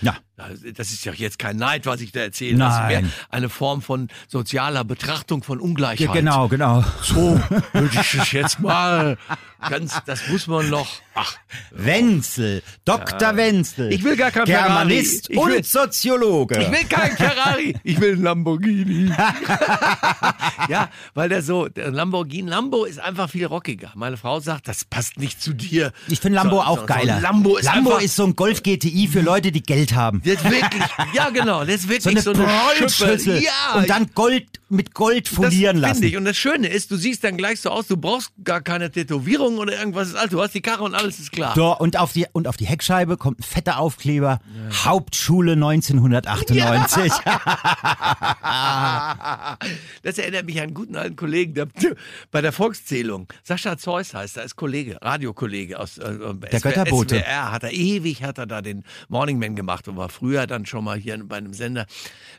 Ja. 0.00 0.16
Das 0.74 0.90
ist 0.92 1.04
ja 1.04 1.12
jetzt 1.12 1.38
kein 1.38 1.56
Neid, 1.56 1.84
was 1.86 2.00
ich 2.00 2.12
da 2.12 2.20
erzähle. 2.20 2.58
Das 2.58 2.74
ist 2.74 2.78
Nein. 2.80 3.02
mehr 3.04 3.12
eine 3.30 3.48
Form 3.48 3.82
von 3.82 4.08
sozialer 4.28 4.84
Betrachtung 4.84 5.42
von 5.42 5.58
Ungleichheit. 5.60 6.00
Ja, 6.06 6.12
genau, 6.12 6.46
genau. 6.48 6.84
So 7.02 7.40
würde 7.72 7.90
ich 8.00 8.14
es 8.14 8.32
jetzt 8.32 8.60
mal 8.60 9.18
ganz, 9.68 9.98
das 10.06 10.28
muss 10.28 10.46
man 10.46 10.70
noch. 10.70 10.86
Ach, 11.14 11.34
Wenzel, 11.72 12.62
Dr. 12.84 13.34
Wenzel. 13.36 13.92
Ich 13.92 14.04
will 14.04 14.16
gar 14.16 14.30
kein 14.30 14.44
Germanist 14.44 15.26
Ferrari. 15.26 15.40
Ich 15.40 15.48
will- 15.50 15.56
und 15.56 15.66
Soziologe. 15.66 16.62
ich 16.62 16.70
will 16.70 16.84
keinen 16.88 17.16
Ferrari, 17.16 17.74
ich 17.82 18.00
will 18.00 18.12
einen 18.12 18.22
Lamborghini. 18.22 19.10
ja, 20.68 20.88
weil 21.14 21.28
der 21.28 21.42
so, 21.42 21.68
der 21.68 21.90
Lamborghini, 21.90 22.48
Lambo 22.48 22.84
ist 22.84 23.00
einfach 23.00 23.28
viel 23.30 23.46
rockiger. 23.46 23.90
Meine 23.96 24.16
Frau 24.16 24.40
sagt, 24.40 24.68
das 24.68 24.84
passt 24.84 25.18
nicht 25.18 25.42
zu 25.42 25.52
dir. 25.54 25.92
Ich 26.08 26.20
finde 26.20 26.36
Lambo 26.36 26.56
So- 26.56 26.62
auch 26.62 26.74
so- 26.76 26.80
so 26.82 26.86
geiler. 26.86 27.16
ein 27.16 27.22
Lambo 27.22 27.56
ist 27.56 27.64
Lambo 27.64 27.96
ist 27.96 28.16
so 28.16 28.24
ein 28.24 28.36
Golf 28.36 28.62
GTI 28.62 29.08
für 29.08 29.20
Leute, 29.20 29.50
die 29.52 29.62
Geld 29.62 29.94
haben. 29.94 30.20
Der 30.28 30.34
ist 30.36 30.44
wirklich, 30.50 30.82
ja 31.14 31.30
genau, 31.30 31.64
der 31.64 31.74
ist 31.74 31.84
So 31.84 31.88
wirklich 31.88 32.06
eine 32.08 32.20
so 32.20 32.32
eine. 32.32 32.88
Schippe. 32.88 33.38
Ja, 33.38 33.74
und 33.76 33.88
dann 33.88 34.10
Gold 34.14 34.57
mit 34.68 34.94
Gold 34.94 35.28
folieren 35.28 35.80
das 35.80 35.90
lassen. 35.90 36.02
Ich. 36.04 36.16
Und 36.16 36.24
das 36.24 36.36
Schöne 36.36 36.68
ist, 36.68 36.90
du 36.90 36.96
siehst 36.96 37.24
dann 37.24 37.36
gleich 37.36 37.60
so 37.60 37.70
aus, 37.70 37.86
du 37.86 37.96
brauchst 37.96 38.32
gar 38.44 38.60
keine 38.60 38.90
Tätowierung 38.90 39.58
oder 39.58 39.78
irgendwas. 39.78 40.14
Also, 40.14 40.36
du 40.36 40.42
hast 40.42 40.54
die 40.54 40.60
Karre 40.60 40.84
und 40.84 40.94
alles 40.94 41.18
ist 41.18 41.32
klar. 41.32 41.54
So, 41.54 41.76
und 41.76 41.98
auf 41.98 42.12
die, 42.12 42.26
und 42.32 42.46
auf 42.48 42.56
die 42.56 42.66
Heckscheibe 42.66 43.16
kommt 43.16 43.40
ein 43.40 43.42
fetter 43.42 43.78
Aufkleber. 43.78 44.40
Hauptschule 44.84 45.52
1998. 45.52 47.12
Das 50.02 50.18
erinnert 50.18 50.46
mich 50.46 50.56
an 50.58 50.64
einen 50.64 50.74
guten 50.74 50.96
alten 50.96 51.16
Kollegen, 51.16 51.54
der 51.54 51.68
bei 52.30 52.40
der 52.40 52.52
Volkszählung, 52.52 53.28
Sascha 53.42 53.76
Zeus 53.76 54.14
heißt 54.14 54.36
er, 54.36 54.44
ist 54.44 54.56
Kollege, 54.56 54.98
Radiokollege 55.02 55.78
aus 55.78 55.98
äh, 55.98 56.18
der 56.50 56.60
Götterbote. 56.60 57.18
SWR 57.18 57.52
hat 57.52 57.62
er 57.64 57.72
ewig, 57.72 58.22
hat 58.22 58.38
er 58.38 58.46
da 58.46 58.62
den 58.62 58.84
Morning 59.08 59.38
Man 59.38 59.56
gemacht 59.56 59.88
und 59.88 59.96
war 59.96 60.08
früher 60.08 60.46
dann 60.46 60.66
schon 60.66 60.84
mal 60.84 60.98
hier 60.98 61.18
bei 61.24 61.36
einem 61.36 61.52
Sender 61.52 61.86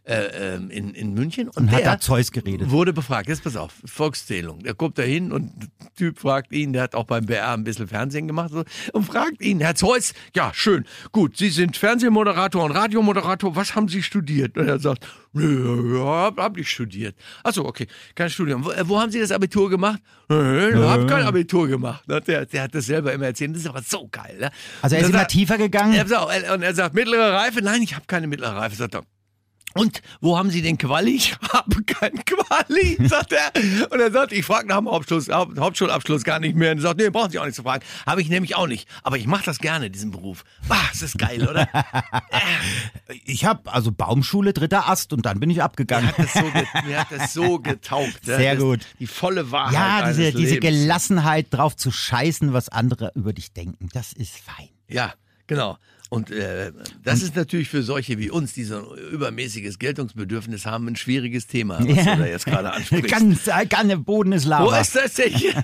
äh, 0.04 0.56
ähm, 0.56 0.70
in, 0.70 0.94
in 0.94 1.14
München. 1.14 1.50
Und, 1.50 1.58
Und 1.58 1.72
hat 1.72 1.80
der 1.80 1.92
da 1.96 2.00
Zeus 2.00 2.19
geredet. 2.32 2.70
Wurde 2.70 2.94
befragt, 2.94 3.28
jetzt 3.30 3.44
pass 3.44 3.56
auf, 3.56 3.72
Volkszählung. 3.86 4.60
Der 4.64 4.74
kommt 4.74 4.98
da 4.98 5.04
hin 5.04 5.32
und 5.32 5.46
ein 5.46 5.70
Typ 5.96 6.20
fragt 6.20 6.52
ihn, 6.54 6.74
der 6.74 6.84
hat 6.84 6.96
auch 6.96 7.06
beim 7.06 7.26
BR 7.26 7.54
ein 7.54 7.64
bisschen 7.64 7.88
Fernsehen 7.88 8.28
gemacht 8.28 8.52
und 8.94 9.04
fragt 9.06 9.42
ihn, 9.42 9.60
Herr 9.60 9.76
Zeus, 9.76 10.14
ja 10.36 10.52
schön, 10.54 10.86
gut, 11.12 11.38
Sie 11.38 11.50
sind 11.50 11.76
Fernsehmoderator 11.78 12.64
und 12.64 12.72
Radiomoderator, 12.72 13.56
was 13.56 13.76
haben 13.76 13.88
Sie 13.88 14.04
studiert? 14.04 14.58
Und 14.58 14.68
er 14.68 14.80
sagt, 14.80 15.06
ja, 15.34 16.06
hab, 16.06 16.38
hab 16.38 16.56
nicht 16.56 16.70
studiert. 16.70 17.16
Achso, 17.44 17.66
okay, 17.66 17.88
kein 18.16 18.30
Studium. 18.30 18.66
Wo, 18.66 18.72
äh, 18.72 18.88
wo 18.88 19.00
haben 19.00 19.12
Sie 19.12 19.20
das 19.20 19.32
Abitur 19.32 19.70
gemacht? 19.70 20.02
Nö, 20.30 20.88
hab 20.88 21.08
kein 21.08 21.24
Abitur 21.26 21.68
gemacht. 21.68 22.04
Na, 22.08 22.20
Der, 22.20 22.46
der 22.46 22.64
hat 22.64 22.76
das 22.76 22.86
selber 22.86 23.14
immer 23.14 23.26
erzählt, 23.26 23.52
das 23.56 23.62
ist 23.64 23.68
aber 23.68 23.82
so 23.82 24.08
geil. 24.12 24.38
Ne? 24.40 24.52
Also 24.82 24.96
er 24.96 25.02
ist 25.04 25.10
immer 25.10 25.20
sagt- 25.20 25.32
tiefer 25.32 25.58
gegangen. 25.58 25.94
er- 25.94 26.54
und 26.54 26.62
er 26.64 26.74
sagt, 26.76 26.96
mittlere 26.96 27.34
Reife? 27.34 27.62
Nein, 27.62 27.82
ich 27.82 27.96
habe 27.96 28.06
keine 28.08 28.28
mittlere 28.28 28.56
Reife, 28.56 28.76
sagt 28.76 28.96
er. 28.96 29.04
Und 29.80 30.02
wo 30.20 30.38
haben 30.38 30.50
Sie 30.50 30.62
den 30.62 30.78
Quali? 30.78 31.16
Ich 31.16 31.36
habe 31.54 31.84
keinen 31.84 32.24
Quali, 32.26 32.98
sagt 33.08 33.32
er. 33.34 33.52
Und 33.92 34.00
er 34.00 34.12
sagt, 34.12 34.34
ich 34.34 34.44
frage 34.46 34.68
nach 34.68 34.78
dem 34.78 34.90
Hauptschluss, 34.90 35.30
Haupt, 35.30 35.58
Hauptschulabschluss 35.58 36.24
gar 36.24 36.40
nicht 36.40 36.56
mehr. 36.56 36.72
Und 36.72 36.80
er 36.80 36.82
sagt, 36.82 37.00
nee, 37.00 37.10
brauchen 37.10 37.32
Sie 37.32 37.40
auch 37.40 37.46
nicht 37.46 37.56
zu 37.56 37.64
fragen. 37.64 37.84
Habe 38.06 38.22
ich 38.22 38.30
nämlich 38.30 38.56
auch 38.56 38.68
nicht. 38.68 38.90
Aber 39.04 39.18
ich 39.18 39.26
mache 39.26 39.46
das 39.46 39.60
gerne, 39.60 39.90
diesen 39.90 40.12
Beruf. 40.12 40.44
Ah, 40.68 40.76
ist 40.92 41.02
das 41.02 41.14
geil, 41.14 41.48
oder? 41.48 41.68
Ich 43.26 43.46
habe 43.46 43.72
also 43.72 43.92
Baumschule, 43.92 44.54
dritter 44.54 44.88
Ast 44.90 45.14
und 45.14 45.26
dann 45.26 45.40
bin 45.40 45.50
ich 45.50 45.58
Mir 45.58 45.64
abgegangen. 45.64 46.08
hat 46.10 46.20
das 46.20 46.34
so, 46.34 46.52
ge 46.52 46.64
mir 46.86 47.00
hat 47.00 47.12
das 47.12 47.34
so 47.34 47.60
getaugt. 47.60 48.28
ne? 48.28 48.38
Sehr 48.38 48.56
das, 48.56 48.64
gut. 48.64 48.80
Die 49.00 49.08
volle 49.08 49.52
Wahrheit 49.52 49.74
Ja, 49.74 50.08
diese, 50.08 50.32
diese. 50.34 50.60
Gelassenheit 50.60 51.48
drauf 51.52 51.76
zu 51.76 51.92
scheißen, 51.92 52.54
was 52.54 52.70
andere 52.70 53.12
über 53.16 53.34
dich 53.34 53.54
denken, 53.54 53.90
das 53.94 54.14
ist 54.14 54.38
fein. 54.38 54.70
Ja, 54.88 55.14
genau. 55.48 55.78
Und 56.12 56.32
äh, 56.32 56.72
das 57.04 57.22
ist 57.22 57.36
natürlich 57.36 57.70
für 57.70 57.84
solche 57.84 58.18
wie 58.18 58.32
uns, 58.32 58.54
die 58.54 58.64
so 58.64 58.78
ein 58.78 58.98
übermäßiges 59.12 59.78
Geltungsbedürfnis 59.78 60.66
haben, 60.66 60.88
ein 60.88 60.96
schwieriges 60.96 61.46
Thema, 61.46 61.78
was 61.80 62.04
du 62.04 62.18
da 62.18 62.26
jetzt 62.26 62.48
gerade 62.48 62.72
ansprichst. 62.74 63.12
Ganz, 63.12 63.48
äh, 63.48 63.66
ganz 63.68 63.88
der 63.90 63.98
Boden 63.98 64.32
ist 64.32 64.46
Lava. 64.46 64.66
Wo 64.66 64.82
ist 64.82 64.96
das 64.96 65.14
denn 65.14 65.32
hier? 65.32 65.64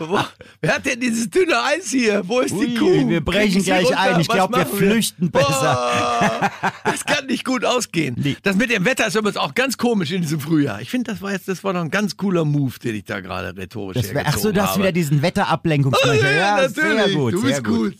Wo, 0.00 0.20
wer 0.62 0.74
hat 0.74 0.86
denn 0.86 1.00
dieses 1.00 1.28
dünne 1.28 1.62
Eis 1.62 1.90
hier? 1.90 2.26
Wo 2.26 2.40
ist 2.40 2.54
die 2.54 2.64
Ui, 2.66 2.74
Kuh? 2.76 3.08
wir 3.10 3.22
brechen 3.22 3.62
gleich 3.62 3.84
runter? 3.84 4.00
ein. 4.00 4.20
Ich 4.20 4.28
Was 4.28 4.36
glaub, 4.36 4.56
wir 4.56 4.64
flüchten 4.64 5.30
besser. 5.30 5.50
Boah, 5.50 6.50
das 6.84 7.04
kann 7.04 7.26
nicht 7.26 7.44
gut 7.44 7.66
ausgehen. 7.66 8.16
Das 8.42 8.56
mit 8.56 8.70
dem 8.70 8.86
Wetter 8.86 9.06
ist 9.08 9.16
übrigens 9.16 9.36
auch 9.36 9.54
ganz 9.54 9.76
komisch 9.76 10.12
in 10.12 10.22
diesem 10.22 10.40
Frühjahr. 10.40 10.80
Ich 10.80 10.88
finde, 10.88 11.12
das 11.12 11.20
war 11.20 11.32
jetzt, 11.32 11.46
das 11.46 11.62
war 11.62 11.74
doch 11.74 11.82
ein 11.82 11.90
ganz 11.90 12.16
cooler 12.16 12.46
Move, 12.46 12.78
den 12.82 12.94
ich 12.94 13.04
da 13.04 13.20
gerade 13.20 13.54
rhetorisch 13.54 13.96
Das 14.00 14.14
wär, 14.14 14.26
ach 14.26 14.38
so, 14.38 14.50
du 14.50 14.62
hast 14.62 14.78
wieder 14.78 14.92
diesen 14.92 15.20
Wetterablenkungsmanöver. 15.20 16.30
ja, 16.30 16.36
ja, 16.36 16.56
natürlich. 16.56 17.04
sehr 17.04 17.08
gut, 17.10 17.34
du 17.34 17.38
sehr 17.40 17.48
bist 17.50 17.64
gut. 17.64 17.76
gut. 17.92 17.94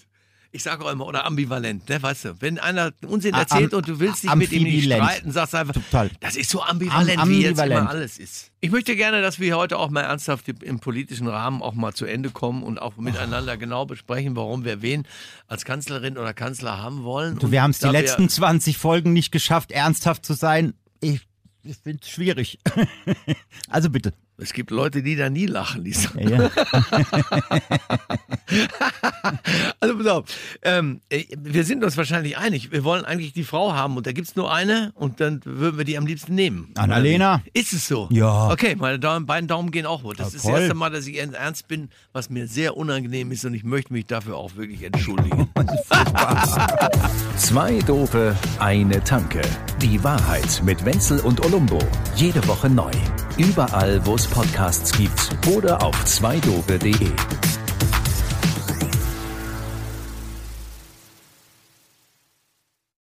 Ich 0.57 0.63
sage 0.63 0.85
auch 0.85 0.93
immer, 0.93 1.05
oder 1.07 1.25
ambivalent, 1.27 1.89
ne, 1.89 2.01
weißt 2.01 2.25
du, 2.27 2.35
wenn 2.41 2.61
einer 2.61 2.93
Unsinn 3.09 3.35
A- 3.35 3.41
erzählt 3.41 3.73
am- 3.73 3.79
und 3.79 3.89
du 3.89 3.99
willst 3.99 4.23
dich 4.23 4.33
mit 4.37 4.53
ihm 4.53 4.63
nicht 4.63 4.85
ambivalent. 4.85 5.11
streiten, 5.11 5.33
sagst 5.33 5.53
du 5.53 5.57
einfach, 5.59 5.75
Total. 5.75 6.11
das 6.21 6.37
ist 6.37 6.49
so 6.49 6.63
ambivalent, 6.63 7.19
Am- 7.19 7.29
wie 7.29 7.41
jetzt 7.43 7.59
ambivalent. 7.59 7.81
immer 7.81 7.91
alles 7.91 8.19
ist. 8.19 8.53
Ich 8.61 8.71
möchte 8.71 8.95
gerne, 8.95 9.21
dass 9.21 9.41
wir 9.41 9.57
heute 9.57 9.77
auch 9.79 9.91
mal 9.91 10.03
ernsthaft 10.03 10.49
im 10.49 10.79
politischen 10.79 11.27
Rahmen 11.27 11.61
auch 11.61 11.75
mal 11.75 11.93
zu 11.93 12.05
Ende 12.07 12.31
kommen 12.31 12.63
und 12.63 12.79
auch 12.81 12.97
miteinander 12.99 13.57
genau 13.57 13.85
besprechen, 13.85 14.37
warum 14.37 14.65
wir 14.65 14.81
wen 14.81 15.09
als 15.49 15.65
Kanzlerin 15.65 16.17
oder 16.19 16.33
Kanzler 16.35 16.79
haben 16.79 17.03
wollen. 17.03 17.37
Du, 17.41 17.51
wir 17.51 17.61
haben 17.61 17.73
es 17.73 17.81
die 17.81 17.89
letzten 17.89 18.29
20 18.29 18.79
Folgen 18.79 19.13
nicht 19.13 19.33
geschafft, 19.33 19.73
ernsthaft 19.73 20.25
zu 20.25 20.35
sein. 20.35 20.75
Ich, 21.01 21.27
ich 21.65 21.77
finde 21.79 21.99
es 22.01 22.09
schwierig. 22.11 22.61
also 23.69 23.91
bitte. 23.91 24.13
Es 24.37 24.53
gibt 24.53 24.71
Leute, 24.73 25.03
die 25.03 25.15
da 25.15 25.31
nie 25.31 25.47
lachen, 25.47 25.85
die 25.85 25.93
sagen, 25.93 26.29
ja. 26.29 26.51
Also 29.81 29.99
pass 29.99 30.07
auf, 30.07 30.25
ähm, 30.63 31.01
äh, 31.11 31.25
wir 31.39 31.65
sind 31.65 31.85
uns 31.85 31.97
wahrscheinlich 31.97 32.39
einig. 32.39 32.73
Wir 32.73 32.85
wollen 32.85 33.05
eigentlich 33.05 33.33
die 33.33 33.45
Frau 33.45 33.75
haben 33.75 33.97
und 33.97 34.07
da 34.07 34.13
gibt's 34.13 34.37
nur 34.37 34.53
eine 34.53 34.93
und 34.95 35.21
dann 35.21 35.41
würden 35.45 35.77
wir 35.77 35.85
die 35.85 35.99
am 35.99 36.07
liebsten 36.07 36.35
nehmen. 36.35 36.71
Annalena? 36.77 37.43
Ist 37.53 37.73
es 37.73 37.87
so? 37.87 38.09
Ja. 38.11 38.51
Okay, 38.51 38.77
meine 38.77 38.99
Daumen, 38.99 39.27
beiden 39.27 39.49
Daumen 39.49 39.71
gehen 39.71 39.87
auch 39.87 40.03
hoch. 40.03 40.15
Das 40.15 40.33
Ja, 40.33 40.37
ist 40.37 40.45
das 40.47 40.61
erste 40.61 40.75
Mal, 40.75 40.91
dass 40.91 41.07
ich 41.07 41.19
ernst 41.19 41.69
bin, 41.69 41.91
was 42.13 42.31
mir 42.31 42.47
sehr 42.47 42.77
unangenehm 42.77 43.31
ist 43.33 43.45
und 43.45 43.55
ich 43.55 43.65
möchte 43.65 43.93
mich 43.93 44.07
dafür 44.07 44.37
auch 44.37 44.57
wirklich 44.57 44.83
entschuldigen. 44.83 45.49
Zwei 47.37 47.79
Dope, 47.81 48.37
eine 48.59 49.03
Tanke. 49.05 49.43
Die 49.83 50.03
Wahrheit 50.03 50.63
mit 50.65 50.85
Wenzel 50.85 51.21
und 51.21 51.45
Olumbo. 51.45 51.79
Jede 52.17 52.47
Woche 52.49 52.71
neu. 52.71 52.93
Überall, 53.37 54.05
wo 54.07 54.15
es 54.15 54.27
Podcasts 54.27 54.93
gibt 54.93 55.31
oder 55.49 55.83
auf 55.83 56.05
zweidope.de. 56.05 57.11